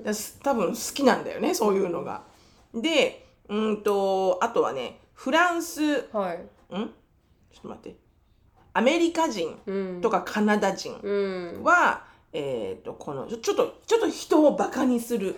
[0.06, 2.22] な、多分好きなんだよねそういうのが。
[2.76, 5.82] でうんとあとはねフランス。
[5.82, 6.02] ん？
[6.02, 6.40] ちょはいっ
[7.62, 7.96] と待って。
[8.74, 10.02] アメリカ人うん。
[10.02, 11.12] とかカナダ人う
[11.60, 11.64] ん。
[11.64, 15.36] は、えー、とこのちょっとちょっと人をバカにする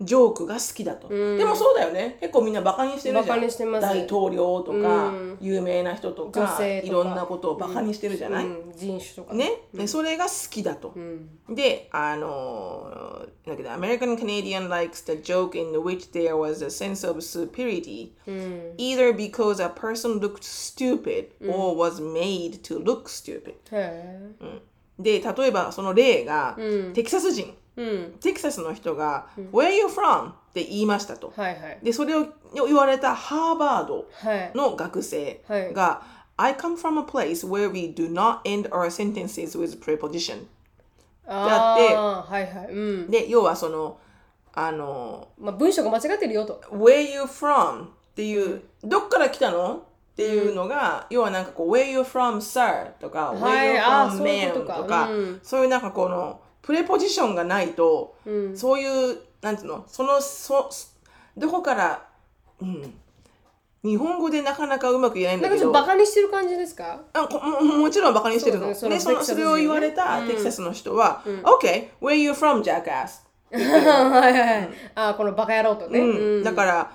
[0.00, 1.36] ジョークが好きだと、うん。
[1.36, 2.16] でもそうだよね。
[2.20, 3.26] 結構みんなバカにしてるじゃん。
[3.26, 3.82] バカにしてます。
[3.82, 5.38] 大統領とか、うん。
[5.40, 6.64] 有名な人と女か。
[6.64, 8.72] いろんなことをバカにしてるじゃない、うん。
[8.72, 9.34] 人種とか。
[9.34, 11.28] ね、でそれが好きだと、うん。
[11.48, 18.12] であのだけど American Canadian likes the joke in which there was a sense of superiority.
[18.28, 18.74] うん。
[18.78, 24.20] Either because a person looked stupid or was made to look stupid、へ
[24.98, 26.92] で例えばその例が、うん。
[26.92, 27.56] テキサス人。
[28.20, 31.32] テキサスの人が「Where you from?」って言いましたと。
[31.34, 31.78] はいはい。
[31.82, 34.52] でそれを言われたハーバードはい。
[34.54, 35.72] の学生はい。
[35.72, 36.02] が
[36.36, 40.44] 「I come from a place where we do not end our sentences with preposition.
[41.26, 42.66] ああはいはい。
[42.72, 43.98] うん」で要はその
[44.52, 55.08] あのまあ文章が間違ってるよと「Where you from?」っていう「どっから来たの?」っていうのが、要はなんかこう「Where you from, sir?」とか「はい Where you from, man?」とか
[55.42, 60.70] そういうなんかこのプレポジションがないと、うんそういうなんていうのそのそ
[61.36, 62.06] どこから、
[62.60, 62.94] うん、
[63.82, 67.00] 日本語でなかなかうまく言えないんなんかちょっだけどとバカにしてる感じですか？
[67.14, 68.72] あこももちろんバカにしてるの。
[68.74, 73.22] そねそのそれを言われたテキサスの人は、OK, where you from, jackass?
[73.52, 74.70] はいはいはい。
[74.94, 75.98] あ、このバカ野郎とね。
[75.98, 76.92] うんだから、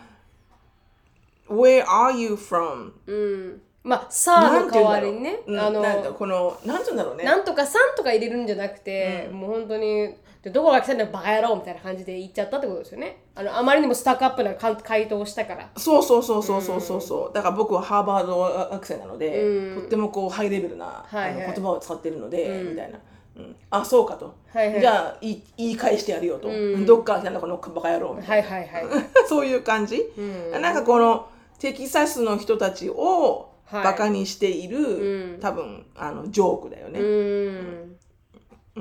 [1.50, 2.92] where are you from?
[3.06, 3.62] うん。
[3.84, 7.24] まあ、さあの代わりにね、うんあの、なんかこの、なんて言うんだろうね。
[7.24, 13.24] なんとかさんとか入れるんじゃなくて、もう本当に、でどこが来たんだよバカ野郎みたいな感じで言っちゃったってことですよね。
[13.36, 15.70] あのあまりにもスタックアップな回答をしたから。
[15.78, 17.36] そうそうそうそうそうそうそう。
[17.36, 18.40] だから僕はハーバード
[18.72, 23.00] 学生なので、とってもこうハイレベルな、はいはい言葉を使ってるので、みたいな。
[23.38, 26.50] うん、あそうかと、はいはいじゃあ言い言い返してやるよと、
[26.86, 28.84] どっから来たんだこのバカ野郎みたいなはいはいはい。
[29.30, 30.02] そういう感じ、
[30.52, 31.28] なんかこの
[31.60, 37.00] テキサスの人たちをはいバカにしている、多分あのジョークだようね。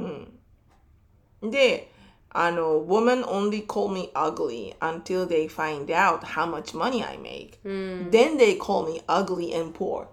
[0.01, 1.51] ん。
[1.51, 1.91] で
[2.31, 7.59] あの「Women only call me ugly until they find out how much money I make、
[8.11, 10.07] then they call me ugly and poor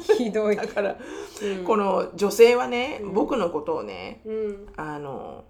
[0.00, 0.56] ひどい。
[0.56, 0.96] だから、
[1.66, 4.66] この女性はね、僕のことをねうん。
[4.76, 5.44] あの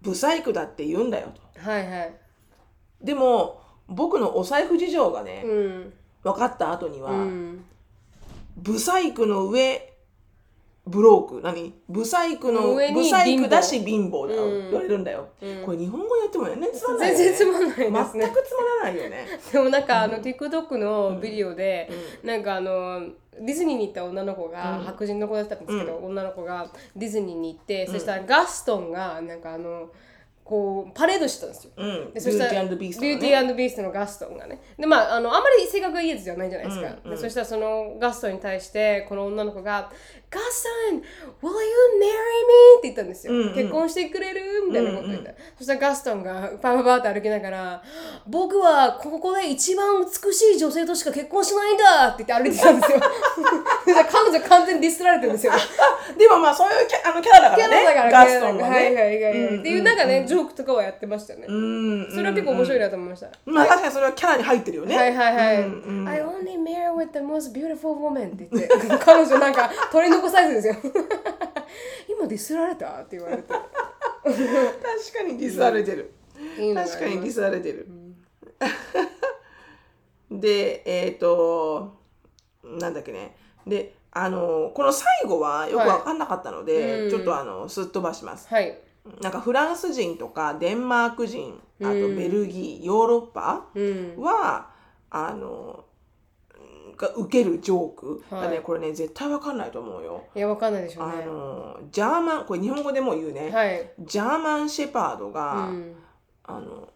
[0.00, 2.14] ブサイクだって言うんだよとはいはい。
[3.02, 5.92] でも僕のお財布事情がね、うん。
[6.22, 7.64] 分かった後には、うん。
[8.56, 9.94] ブサイクの上
[10.86, 11.40] ブローク。
[11.42, 11.74] 何？
[11.88, 14.34] ブサイクの上にブサイクだし貧貧乏だ。
[14.34, 14.62] よ、うん。
[14.64, 15.28] 言われるんだよ、
[15.64, 18.24] これ日本語でやっても全然つまんないよ、全ね、然つまんないですね。
[18.24, 19.26] 全くつまらないよね。
[19.52, 21.90] でもなんかあの TikTok のビデオで、
[22.22, 23.00] なんかあの
[23.40, 29.88] ディズニーに行った女の子が、白人の子だったんですけど、女の子がディズニーに行って、そしたらガストンがなんかあの
[30.44, 31.70] こうパレードしてたんですよ。
[31.74, 32.12] うん。
[32.12, 34.60] でそしたらビューティービーストビューティービーストのガストンがね。
[34.78, 39.90] でまああのあまり性格がいいやつじゃないじゃないですか、でそしたらそのガストンに対してこの女の子が
[40.30, 41.04] 「ガストン will you
[41.40, 42.12] marry me?」
[42.78, 44.66] って言ったんですよ、結婚してくれる？
[44.68, 47.82] みたいなこと言った、そしたらガストンがパパパって歩きながら
[48.28, 53.00] 「僕はここで一番美しい女性としか結婚しないんだ」って言って歩いてたんですよ。
[54.12, 55.52] 彼女完全にディスられてるんですよ。
[56.18, 57.76] でもまあそういうキャあのキャラだからね。
[57.76, 62.10] キャラだからガストンはね、はいはいはいはい、っていうなんかね、ジョークとかはやってましたよね、うん。
[62.10, 65.56] それは結構面白いなと思いました、まあ確かにそれはキャラに入ってるよね、はいはいはい。
[65.56, 65.62] I
[66.22, 68.68] only marry with the most beautiful woman って言って、
[69.04, 70.92] 彼女なんか取り残されてるんですよ。
[72.18, 73.00] 今ディスられた？
[73.02, 73.52] って言われて。
[73.52, 73.62] 確
[74.32, 76.12] かにディスられてる、
[76.74, 77.86] 確かにディスられてる、
[80.30, 81.94] でえっ、と
[82.64, 83.36] なんだっけね。
[83.66, 88.48] であのこの最後はよく分かんなかったので、ちょっとあのすっ飛ばします。
[88.48, 88.78] はい。
[89.20, 94.16] なんかフランス人とかデンマーク人あとベルギー、ヨーロッパうん。
[94.18, 94.70] は
[95.10, 95.84] あの
[96.96, 100.24] が受けるジョーク、はいだねこれね絶対わかんないと思うよ。
[100.34, 101.24] いや、わかんないでしょうあね。
[101.26, 103.90] のジャーマンこれ日本語でも言うね、はい。
[104.00, 105.94] ジャーマンシェパードうが、ん。
[106.44, 106.88] あの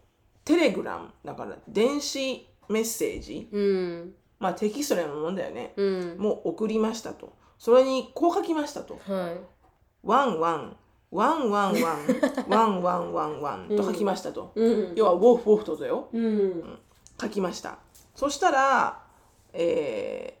[0.45, 4.13] テレグラムだから電子メッセージ、うん。
[4.39, 6.17] まあテキストのようなもんだよね、うん。
[6.17, 9.35] もう送りましたとそれにこう書きましたとは
[10.03, 10.77] ワンワン
[11.11, 12.05] ワンワンワン
[12.47, 14.59] ワンワンワンワンと書きましたと、い。
[14.59, 14.95] うん。
[14.95, 16.79] 要はウォフウォフとだようん。
[17.19, 17.79] 書きました
[18.15, 18.99] そしたら
[19.53, 20.39] えー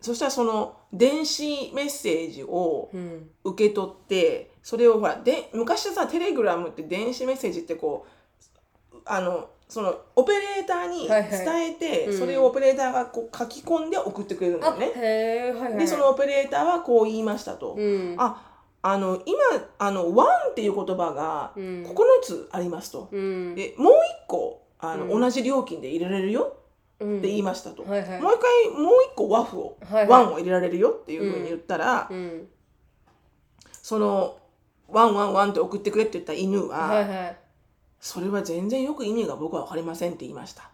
[0.00, 3.30] そしたらその電子メッセージをうん。
[3.44, 8.06] 受け取ってそれをほらで昔さテレグラムって電子メッセージってこ
[8.92, 15.52] うあのそのオペレーターにはいはい伝えて、うんそれをオペレーターがこう書き込んで送ってくれるんだあ、よね。
[15.54, 15.78] はいはい。
[15.78, 17.74] でそのオペレーターはこう言いましたと。
[17.74, 18.14] うん。
[18.18, 18.53] あ
[18.86, 19.38] あの今
[19.78, 23.08] あの「ワン」っていう言葉がうん9つありますと。
[23.10, 23.54] うん。
[23.54, 26.56] でもう一個あの、うん同じ料金で入れられるよ？
[27.00, 27.82] うんって言いましたと。
[27.82, 32.48] はいはいもう一回もう一個ワフを、はいはいワンを入れられるよっていうふうに言ったら、うん。
[33.80, 34.36] その
[34.88, 37.36] ワンワンワンって送ってくれって言った犬は、はいはい。
[38.00, 40.70] それは全然よく意味が僕は分かりませんって言いました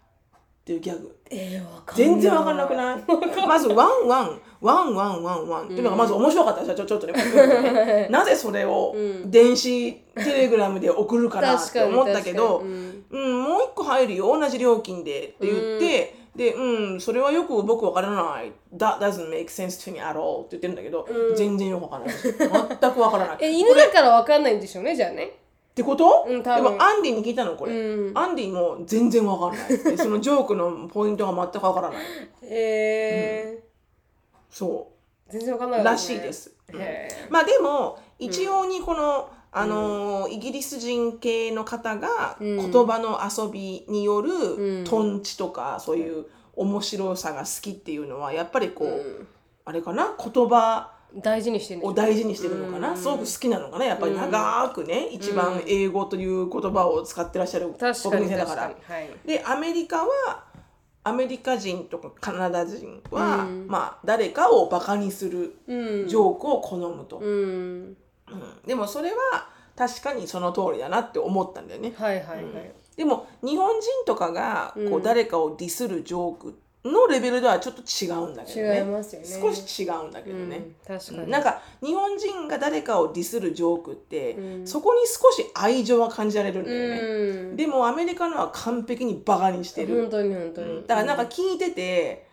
[0.70, 1.94] っていうギャグえー。
[1.96, 3.02] 全然分かんなくない？
[3.46, 18.52] まずワンワンワンワンワンワンっていうのがまず面白かったですよちょちょっとねなぜそれをうん電子テレグラムで送るかなって思ったけど、うんうん、もう一個入るよ同じ料金でって言って、で、うん、それはよく僕わからない。
[18.76, 21.06] That doesn't make sense to me at all って言ってるんだけど、
[21.36, 22.14] 全然よくわからない。
[22.80, 23.36] 全くわからない。
[23.40, 25.32] え、犬だからわかんないんでしょうね、じゃあね。
[25.70, 28.18] ってこと、うんでもアンディに聞いたのこれ、うん。
[28.18, 29.68] アンディも全然わかんない。
[29.68, 32.02] で そのジョークのポイントが全くわからない。
[32.42, 33.62] え
[34.50, 36.32] そー、全然わかんない、うらしいで。
[36.32, 49.26] す、へまあでも一応にこの、あのーイギリス人系の方が言葉の遊びによるトンチとかそういう面白さが好きっていうのはやっぱりこう、
[49.64, 50.14] あれかな？
[50.18, 51.86] 言葉大事にしてる。
[51.86, 53.84] を大事にしてるのかな、すごく好きなのかな？
[53.84, 58.62] やっぱり長くね、一番英語という言葉を使ってらっしゃる国民性だから。
[58.62, 58.76] はい、
[59.26, 60.44] でアメリカは
[61.02, 67.96] アメリカ人とかカナダ人は、うん、まあ誰かをバカにするジョークを好むと、うん、うん、
[68.66, 71.94] でもそれは確かにその通りだなって思ったんだよね。
[71.96, 78.78] はいはいはい、でも日本人とかがこう誰かをディスるジョークのレベルではちょっと違うんだけどね。
[78.78, 79.26] 違いますよね。
[79.28, 80.56] 少し違うんだけどね、
[80.88, 81.30] うん、確かに。
[81.30, 90.00] なんか日本人が誰かをディスるジョークって、うん、そこに少し愛情は感じられるんだよね、うん、でもアメリカのは完璧にバカにしてる。
[90.00, 92.30] 本当に本当に、だからなんか聞いてて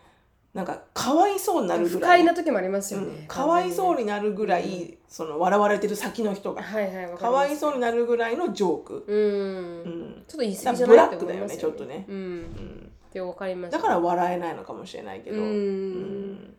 [0.54, 2.00] なんかかわいそうになるぐらい。
[2.00, 10.24] 不快な時もありますよね、かわいそうになるぐらい、その笑われてる先の人が、はいはい、かわいそうになるぐらいのジョーク、うん。
[10.26, 10.96] ちょっと言い過ぎじゃない？
[10.96, 15.36] ブラックだよねちょっとね、うんって分かりますだから笑えないのかもしれないけど。
[15.36, 16.54] うん。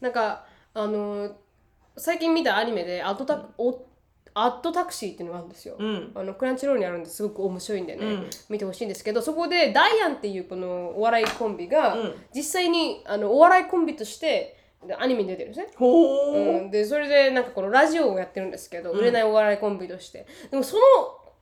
[0.00, 1.36] なんかあの
[1.96, 3.44] 最近見たアニメでアットタ、うん、
[4.34, 11.96] アットタクシーっていうのがあるんですよ、うん、あのクランチロールにあるんですごく面白いんでね、うん、見てほしいんですけどそこでダイアンっていうこのお笑いコンビが、
[12.32, 14.56] 実際にあのお笑いコンビとして
[14.98, 15.72] アニメに出てるんですね。
[15.80, 20.24] うん、でそれでなんかこのラジオをやってるんですけど、売れないお笑いコンビとして。
[20.50, 20.82] でもその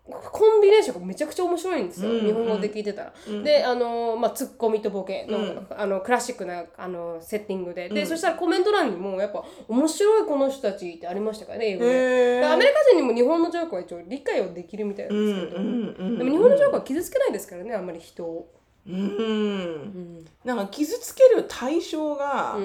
[0.09, 3.15] コンビネーションがめちゃくちゃ面白いんですよ、うんうん、日本語で聞いてたら。
[3.27, 7.89] うん、であの、まあ、ツッコミとボケのうん、あのクラシックなあのセッティングで。
[7.89, 12.45] で、うん、そしたらコメント欄にもやっぱ「面白いこの人たち」ってありましたからね英語で。
[12.45, 18.49] アメリカ人にも日本のジョークは一応理解をできるみたいなんですけど、でも日本のジョークは傷つけないですからねあんまり人を。
[18.89, 22.57] うん、なんか傷つける対象が、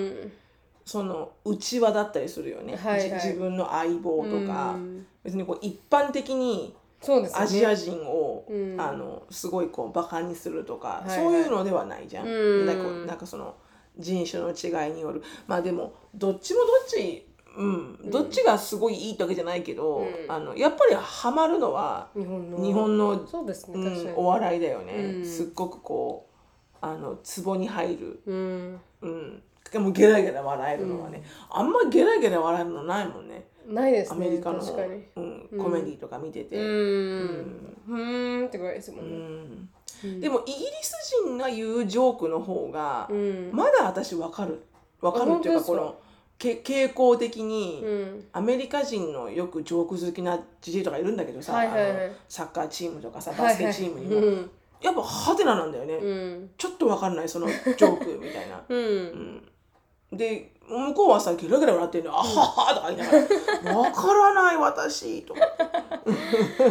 [0.86, 4.78] その内輪だったりするよね、はいはい、自分の相棒とか、
[5.24, 12.28] 別にこう一般的にそうです、ね、アジア人を、うん、あのすごいこうバカにするとか、はいはい、そういうのではないじゃん。
[12.28, 12.66] うん、
[13.08, 13.56] なんかその
[13.98, 15.24] 人種の違いによる。
[15.48, 17.28] まあでもどっちもどっち
[17.58, 22.24] うん、どっちがすごいいいってわけじゃないけど、うん、あのやっぱりハマるのは日
[22.72, 29.44] 本のそうですね、うん、お笑いだよね、すっごくこうあの壺に入る、うん。
[29.70, 33.48] でもゲラゲラ笑えるのはね、あんまゲラゲラ笑えるのないもんね。
[33.68, 36.58] ないです、ね、アメリカの、うん、コメディとか見てて。
[36.58, 37.76] うん。
[37.88, 37.98] う
[38.44, 38.46] ん。
[38.48, 39.70] ってぐらいですもん。
[40.04, 40.94] ね、でもイギリス
[41.26, 43.10] 人が言うジョークの方が、
[43.52, 44.64] まだ私わかる。
[45.02, 45.96] わかるっていうかこの
[46.38, 47.84] け傾向的に、
[48.34, 54.48] アメリカ人のよくジョーク好きなじじいとかいるんだけどさ、はいはいはい、サッカーチームとかさバスケチームにも、
[54.82, 58.64] やっぱハテナなんだよね、うん、ちょっとわかんないそのジョークみたいな。
[58.68, 59.48] うん。
[60.12, 65.42] で向こうはさゲラゲラ笑ってるの「あはは」とか言いながら「わからない私」とか。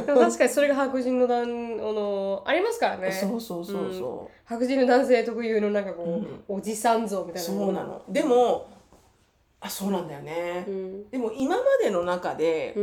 [0.07, 3.13] 確かにそれが白人のだんあのありますからね。
[3.13, 8.03] そうそうそうそう、うん、白人の男性特有のなんかこう、うん、おじさん像みたいなそうなの。
[8.09, 8.67] でも
[9.61, 12.75] あそうなんだよね、うん、でも今までの中で、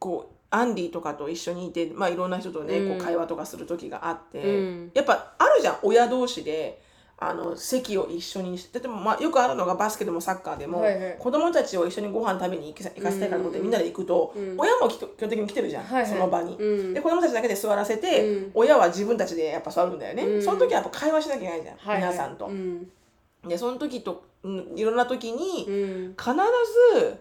[0.00, 6.82] こうアンディとかと一緒にいて、まあ、いろんな人とね、こう会話とかする時があって、やっぱあるじゃん親同士で
[7.16, 22.50] あの席を一緒にしてでも、まあ、よくあるのがバスケでもサッカーでも、はいはい、子供たちを一緒にご飯食べに行かせたいからと思ってみんなで行くと、うん、親も基本的に来てるじゃん、はいはい、その場に、うん、で子供たちだけで座らせて、うん、親は自分たちでやっぱ座るんだよね、その時はやっぱ会話しなきゃいけないじゃん、はいはい、皆さんと。
[23.46, 26.34] でその時と、うん、いろんな時に、必
[26.92, 27.20] ず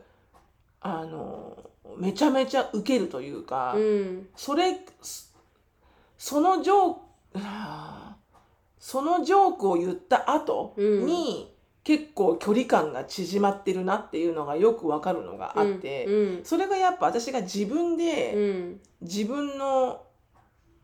[0.81, 1.57] あの
[1.97, 3.75] めちゃめちゃウケるというか、
[4.35, 4.79] それ
[6.17, 6.97] その状
[8.83, 11.55] そのジョークを言った後に、
[11.85, 16.13] 結構距離感が縮まってるなっていうのがよくわかるのがあって、うん。
[16.15, 20.03] うん、それがやっぱ私が自分で、うん、自分の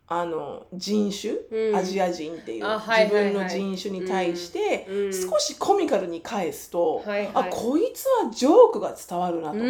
[0.07, 9.67] あの人種、アジア人っていう自分の人種に対して少しコミカルに返すと、あこいつはジョークが伝わるなと、って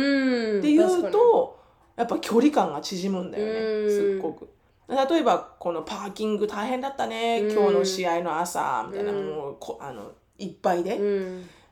[0.69, 1.59] いうと
[1.97, 3.45] やっぱ距離感が縮むんだよ
[3.85, 4.49] ねすっごく。
[4.89, 10.99] 例えばこのパーキング大変だったね、今日の試合の朝みたいな、もうこあのいっぱいで、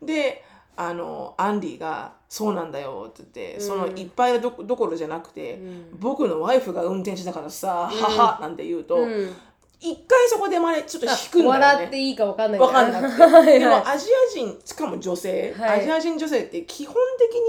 [0.01, 0.43] で
[0.75, 5.59] あのアンディが「そうなんだよ」って言って、そのいっぱいどどころじゃなくて、
[5.99, 8.99] 僕のワイフが運転してたからさ「母」なんて言うと、
[9.79, 11.59] 一回そこでまれちょっと引くんだよね。
[11.59, 13.59] 笑っていいか分かんない分かんなくて。
[13.59, 16.95] でもアジア人しかも女性、はい、アジア人女性って基本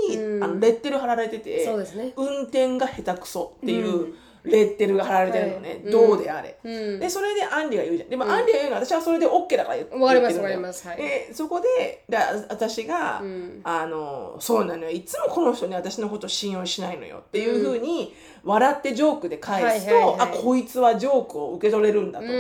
[0.08, 1.66] 的に、うん、あのレッテル貼られてて、
[1.96, 4.14] ね、運転が下手くそっていう。
[4.48, 4.58] うん。
[4.58, 8.08] レッテルが貼られてるのね、はい、どうであれ、うん、でそれでアンリが言うじゃん。
[8.10, 12.16] でも、アンリが言うのは私はそれで OK だから言ってるわかりますわかります、はい、でそこでで
[12.48, 14.90] 私が、うん、あのそうなのよ。
[14.90, 22.34] いつもこの人に私のこと信用しないのよっていうふうに笑ってジョークで返すと、はいはいはい、あこいつはジョークを受け取れるんだと、って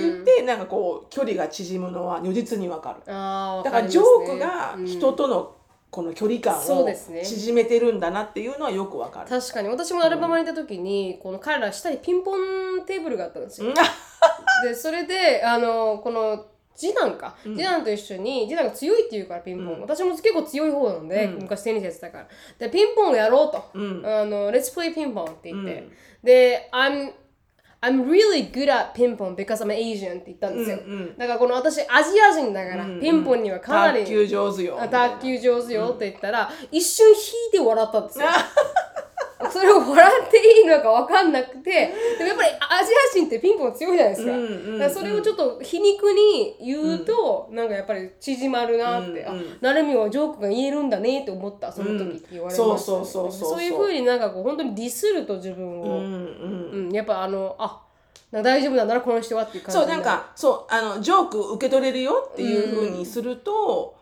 [0.00, 3.00] 言ってなんかこう距離が縮むのは如実にわかる。
[3.06, 5.57] だからジョークが人との
[5.90, 6.86] この距離感を
[7.24, 9.28] 縮めてるんだなっていうのはよくわかる。
[9.28, 9.68] 確かに。
[9.68, 13.72] 私もアルバマにいた時に、この彼ら下にピンポンテーブルがあったんですよ。
[14.64, 22.28] でそれであのこの次男か、次男と一緒に次男が強いって言うからピンポン、私も結構強い方なので、昔テニスやってたから。
[22.58, 23.78] でピンポンをやろうと、あ
[24.24, 25.88] の Let's play ピンポンって言って、
[26.22, 27.12] で I'm
[27.80, 30.78] I'm really good at ピンポン because I'm Asian って言ったんですよ、
[31.16, 34.80] だからこの私アジア人だから、ピンポンにはかなり卓球上手よ。
[34.80, 37.16] あ卓球上手よって言ったら、一瞬引い
[37.52, 38.26] て笑ったんですよ。
[39.52, 52.70] それを笑っていいのか分かんなくてでもやっぱりアジア人ってピンポン強いじゃないですか,、だからそれをちょっと皮肉に言うと、なんかやっぱり縮まるなって、あなるみはジョークが言えるんだねって思ったその時って言われました、ね。
[52.70, 53.50] うんそうそうそうそう。
[53.50, 56.92] そういうふうになんかこう本当にディスると自分を、うんうんうん。
[56.92, 57.82] やっぱあのあ
[58.30, 63.96] 大丈夫なんだなこの人はっていう感じそうなんかそうあのジョーク受け取れるよっていうふうにすると、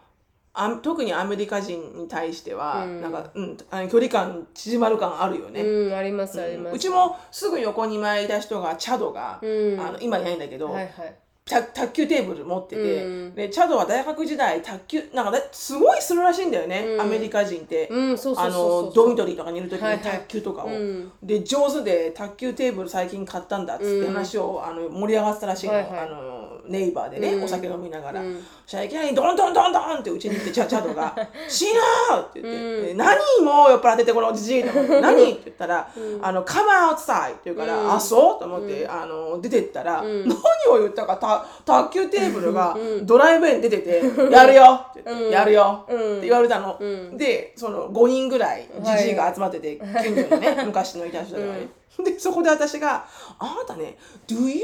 [0.58, 5.60] あ特にアメリカ人に対しては、なんか、うん、あの距離感縮まる感あるよね。
[5.60, 9.80] うんありますあります、うちもすぐ横に前いた人がチャドが、うん。
[9.80, 11.14] あの今いないんだけど、はいはい。
[11.44, 13.34] た卓球テーブル持ってて、うん。
[13.34, 19.98] でチャドは大学時代卓球なんかだすごいするらしいんだよね、アメリカ人って、あのドミトリーとかにいる時はいはい。
[19.98, 21.12] に卓球とかを、うん。
[21.22, 26.00] で上手で卓球テーブル最近買ったんだっつって話を、あの盛り上がってたらしいの,、はいはい。
[26.00, 27.44] あのネイバーでね、うん。
[27.44, 28.42] お酒飲みながら、うん。
[28.64, 31.16] そしたらいきなりドンドンドンドンってうちに行ってチャチャドが
[31.48, 31.68] 「シー
[32.10, 35.88] ナー!」って言って「で何もう酔っ払っててこのじじい」と思って「何?」って言ったら
[36.22, 40.32] 「あのカムアウトサイ」って言うから「うんあそう?」と思って、あの出てったら、何
[40.68, 46.78] を言ったかた卓球テーブルがドライブイン出てて「やるよ!」って言って、やるよ!」って言われたの、
[47.16, 51.68] でその5人ぐらいじじいが集まってて、近所のね昔のいた人がね、
[52.04, 53.06] でそこで私が
[53.38, 54.58] 「あなたね Do you know who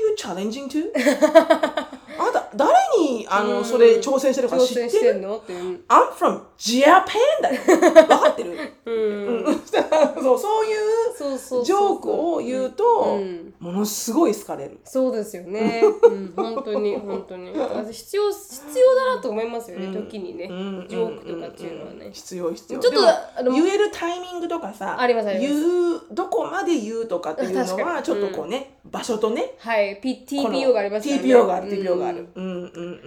[0.00, 0.90] you challenging to?」
[2.18, 4.90] あなた誰にあの、それ挑戦してるか挑知ってる？
[4.90, 5.36] 戦してんの？
[5.38, 5.52] って。
[5.52, 5.78] I'm
[6.18, 7.02] from Japan
[7.42, 7.60] だよ。
[7.66, 9.60] 分かってる、うん、
[10.22, 10.80] そうそういう
[11.16, 12.84] そうそうそうジョークを言うと、
[13.18, 13.54] うん。
[13.60, 14.78] ものすごい好かれる。
[14.84, 15.82] そうですよね。
[16.02, 17.52] うん、本当に本当に。
[17.56, 19.92] 私必要必要だなと思いますよね。
[19.92, 20.86] 時にね、うん。
[20.88, 22.10] ジョークとかっていうのはね。
[22.12, 22.80] 必要必要。
[22.80, 25.50] ちょっとあの言えるタイミングとかさあります言
[25.96, 31.16] うどこまで言うとかっていうのはちょっとこうね、場所とねはい、TPO がありますね。
[31.16, 31.68] TPO がある。
[31.68, 31.74] うん。
[31.74, 32.28] TPO がある、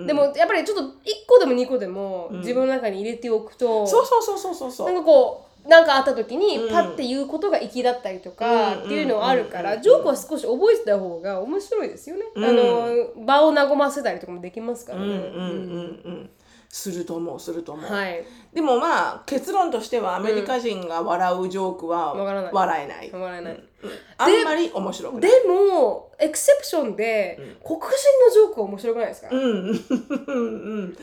[0.06, 4.72] でもやっぱりちょっと一個でも二個でも自分の中に入れておくと、そうそうそうそうそう。
[4.72, 12.24] そなんうかこうなんかあった時にパッて言うことが粋だったりとかっていうのはあるから、ジョークは少し覚えてた方が面白いですよね。
[12.36, 15.06] あの場を和ませたりとかもできますからね。
[15.06, 16.30] うんうんうんうん。
[16.74, 18.26] すると思うすると思う、はい。
[18.52, 23.64] でもまあ結論としてはアメリカ人が笑うジョークは笑えない、笑えない。
[24.18, 25.30] あんまり面白くない。
[25.30, 29.42] でもエクセプションで、黒人のジョークは面白くないですか、うん。
[29.42, 29.74] うん。
[30.28, 30.94] うん。
[30.94, 31.00] で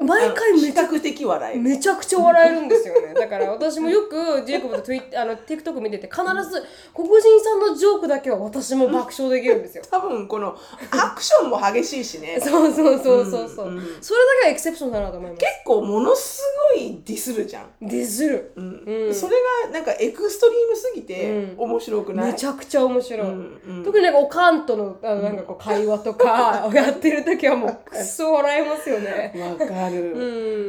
[0.00, 3.14] 毎回めちゃ比較的笑えるめちゃくちゃ笑えるんですよね。
[3.14, 6.62] だから私もよくジェイコブとツイあの TikTok 見てて必ず
[6.94, 9.84] 黒人さんのジョークだけは私も爆笑できるんですよ。
[9.90, 10.56] 多分この
[10.90, 12.38] アクションも激しいしね。
[12.42, 13.76] そうそうそうそうそう、うん。
[13.76, 13.82] うん。
[14.00, 15.40] それだけはエクセプションだなと思います。
[15.40, 16.42] 結構ものす
[16.74, 19.14] ごいディスるじゃん、ディスる、うん。
[19.14, 23.60] それがなんかエクストリームすぎて面白くない、めちゃくちゃ面白い、うん。
[23.66, 23.84] うん。
[23.84, 29.32] 特になんかおかんとのあのなんかこう会話とか やってる時はもうくっそ笑えますよね。
[29.60, 30.18] わかる、う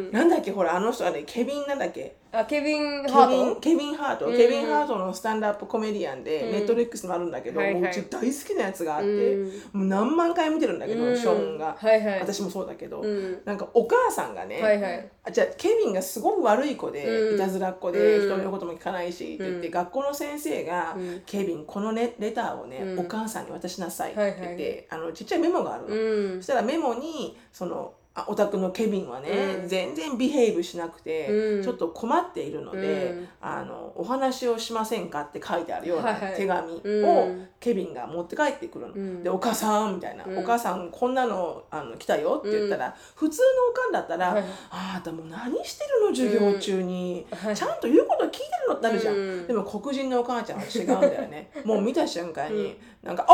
[0.09, 2.15] ん、なんだっけほらあの人はねケビンなんだっけ？
[2.33, 9.45] あケビン・ケハートケビン・ハート、ケビン・ハートのスタンドアップコメディアンで、ネットフリックスにもあるんだけど、もううち大好きなやつがあって、うん。
[9.45, 11.15] もう何万回見てるんだけど、うん。
[11.15, 11.77] ショーンが、
[12.19, 13.45] 私もそうだけど、ん。
[13.45, 17.35] なんかお母さんがね、はじゃあケビンがすごく悪い子で、うん。
[17.35, 18.35] いたずらっ子で、うん。
[18.35, 25.95] 人のことも聞かないしって言って、学校の先生が、ケビンこのねレターをね、お母さんに渡しなさいって言って、あのちっちゃいメモがあるの。
[25.95, 26.37] うん。
[26.37, 31.63] そしたらメモにそのあお宅のケビンはね、全然ビヘイブしなくて、うん。
[31.63, 33.27] ちょっと困っているので、うん。
[33.41, 37.47] あのお話をしませんかって書いてあるようない手紙うをん。
[37.59, 38.93] ケビンが持って帰ってくるの。
[38.93, 39.23] ん。
[39.23, 44.43] で「お母さん」みたいな、お母さんこんなのあの来たよ」って言ったら、普通のおかんだったら「はい。
[44.69, 47.55] あなたもう何してるの授業中に、はい。
[47.55, 49.47] ちゃんと言うこと聞いてるの?」ってなるじゃん、うん。
[49.47, 51.49] でも黒人のお母ちゃんは違うんだよね。
[51.65, 53.33] もう見た瞬間に、なんか「OK!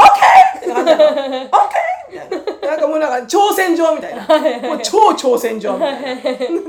[0.00, 1.50] OK!」って感じなの「OK!」
[2.10, 4.26] みたいななんかもうなんか挑戦状みたいな。
[4.68, 6.12] もう超挑戦状みたいな。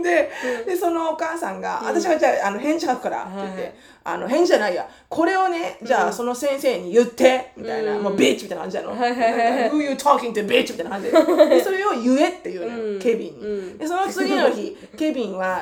[0.02, 0.32] で
[0.66, 3.74] でそのお母さんが「私がじゃああの返事書くから」って言って、はい
[4.14, 4.88] あの返事じゃないや。
[5.08, 9.62] これをねじゃあその先生に言ってみたいな、もうビッチみたいな感じなの「はいはいはい。
[9.62, 11.50] はい Who you talking to bitch」みたいな感じで。
[11.58, 15.62] でそれを言えっていうのよ、ケビンに、でその次の日 ケビンは、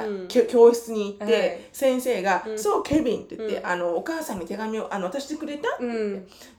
[0.50, 1.60] 教室に行って、はい。
[1.72, 5.70] 先生が「そうケビン」って言って、あの「お母さんに手紙をあの渡してくれた?」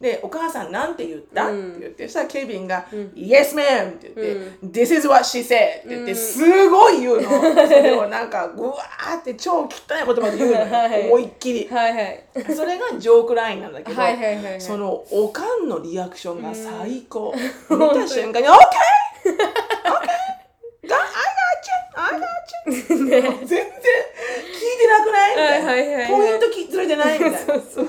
[0.00, 5.80] で「お母さんなんて言った?」って言ってそしたらケビンが「Yes ma'am」って言って、This is what she said!
[5.80, 7.28] って言って、すごい言うの。
[7.66, 9.68] それをなんか、ぐわーって超汚い
[10.06, 11.68] 言葉で言うの思いっきり。
[11.78, 12.24] はいはい
[12.54, 17.32] それがジョークラインなんだけど、はいはいはいはいそのおかんのリアクションが最高。
[17.70, 18.50] 見た瞬間に、OK!
[18.50, 18.58] OK!
[20.86, 20.98] Got- I got
[21.64, 21.74] you!
[21.94, 22.22] I got
[22.66, 22.72] you!
[22.84, 27.38] 全然聞いてなくないみたいな、はいはいはいはいポイントきずれてないみたいな。
[27.38, 27.88] そうそう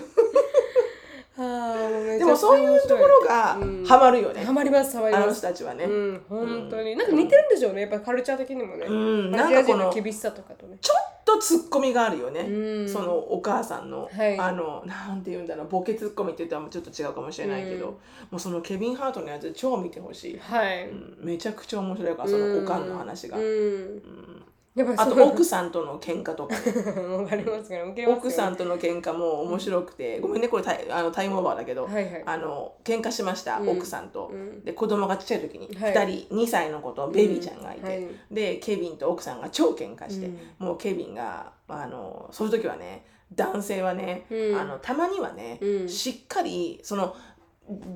[1.40, 3.86] でもそういうところがうん。
[3.86, 4.44] ハマるよね。
[4.44, 5.86] ハマりますハマりあのます人たちはね。
[5.86, 6.96] うん本当に。
[6.96, 7.82] なんか似てるんでしょうね。
[7.82, 8.88] やっぱカルチャー的にもね。
[9.32, 10.78] なんかこのの厳しさとかとね。
[10.82, 12.42] ちょっとツッコミがあるよね。
[12.42, 12.90] うん。
[12.90, 14.38] そのお母さんの、はい。
[14.38, 15.68] あのなんて言うんだろう。
[15.70, 17.94] ボケツッコミって言ったらちょっと違うかもしれないけど、うん。
[17.94, 17.98] も
[18.34, 20.90] うそのケビン・ハートのやつ超見てほしい、はい。
[20.90, 24.39] うんめちゃくちゃ面白いからそのおかんの話が、うん
[24.98, 26.62] あと奥さんとの喧嘩とかね。
[27.18, 27.84] わかりますから。
[27.86, 32.24] 受けますよ奥さんとの喧嘩も面白くて、ごめんねこれタイあのタイムオーバーだけど、はいはい。
[32.26, 33.70] あの喧嘩しました、うん。
[33.70, 34.64] 奥さんと、うん。
[34.64, 35.94] で子供がちっちゃい時にはい。
[35.94, 40.40] 2人2歳の子とベビーちゃんがいて、でケビンと奥さんが超喧嘩して、うん。
[40.60, 44.60] もうケビンがあのそういう時はね男性はね、うん。
[44.60, 45.90] あのたまにはね、うん。
[45.90, 47.16] しっかりその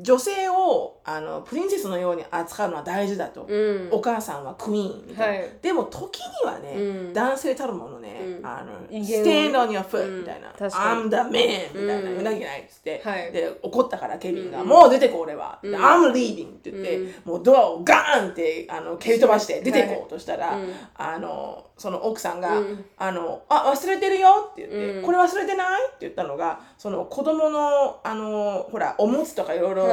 [0.01, 3.89] 女性をあのプリンセスのように扱うのは大事だと、うん。
[3.91, 5.57] お母さんはクイーンみたいな、はい。
[5.61, 7.13] でも時にはね、うん。
[7.13, 8.45] 男性たるものね、うん。
[8.45, 10.51] あの stand on your foot、うんみたいな。
[10.51, 13.31] I'm the man みたいな、うなぎないっつって、はい。
[13.31, 14.67] で怒ったからケビンが、うん。
[14.67, 15.75] もう出てこ俺は、うん。
[15.75, 17.13] I'm leaving って言って、うん。
[17.25, 20.57] もうドアをガーンってあの蹴り飛ばして出てこうとしたら、
[20.95, 22.85] あのその奥さんが、うん。
[22.97, 25.85] あのあ忘れてるよって言って、うんこれ忘れてない？
[25.87, 29.75] って言ったのがその子供のあのほらおむつとかいろい。
[29.75, 29.87] ろ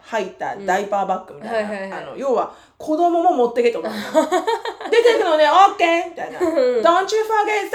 [0.00, 2.02] 入ったダイパーバッグみたいな、はいはいはい。
[2.02, 3.94] あの要は子供も持ってけと思出
[5.02, 6.38] てくのね OK みたいな。
[6.38, 7.66] Don't you forget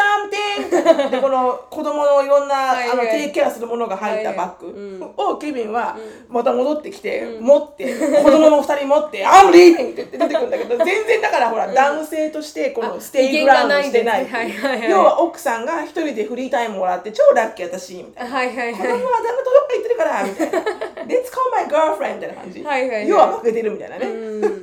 [0.71, 2.89] something で この子供のいろんなはいはい。
[2.91, 5.97] あのテイクケアするものが入ったバッグをケビンは
[6.29, 7.43] また戻ってきて、うん。
[7.43, 7.93] 持って
[8.23, 14.25] 子供も二人持って「I'm leaving!」って言って出てくるんだけど全然だからほら、男性としてこのステイグラウンドしてない。
[14.25, 14.89] はいはいはい。
[14.89, 18.37] 要は奥さんが一人でフリータイムもらって超ラッキー私みたいな。
[18.37, 18.73] はいはいはい。
[18.73, 20.59] 子供は旦那とどっか行ってるからみたいな。
[20.59, 22.63] Let's call my girlfriend みたいな感じ。
[22.63, 23.09] はいはいはい。
[23.09, 24.05] 要は負けてるみたいなね。
[24.07, 24.09] う
[24.47, 24.61] ん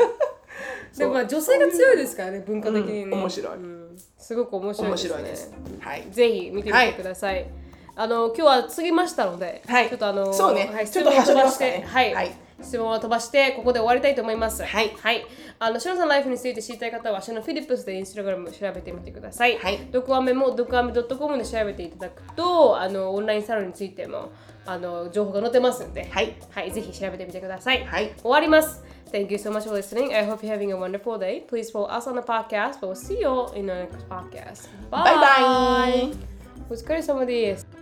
[0.97, 3.57] でもまあ女性が強いですからね文化的にね、うん面白い。
[3.57, 3.99] うん。
[4.19, 5.09] すごく面白い面ですね。
[5.09, 5.55] 白いです。
[5.81, 6.07] はい。
[6.11, 7.47] ぜひ見てみてください、
[7.97, 9.89] あの今日は過ぎましたので、はい。
[9.89, 10.71] ちょっとあのそうね。
[10.73, 12.33] はい、ちょっと質問を飛ばして、はい、はい。
[12.63, 14.63] 質問を飛ばしてここで終わりたいと思います。
[14.63, 14.91] はい。
[15.01, 15.25] はい。
[15.59, 19.57] あのシノさんライフについて知りたい方はシノフィリップスでインスタグラム調べてみてください。
[19.59, 19.79] はい。
[19.91, 24.33] ドクアメもドクアメ .com で調べていただくとあのオンラインサロンについても
[24.67, 26.37] あの情報が載ってますので、はい。
[26.51, 27.85] はい、ぜひ調べてみてください。
[27.87, 28.13] はい。
[28.21, 28.85] 終わります。
[29.11, 30.15] Thank you so much for listening.
[30.15, 31.41] I hope you're having a wonderful day.
[31.41, 32.81] Please follow us on the podcast.
[32.81, 34.69] We'll see you all in the next podcast.
[34.91, 35.17] Bye bye.
[35.17, 36.13] bye.
[36.71, 37.80] O escolha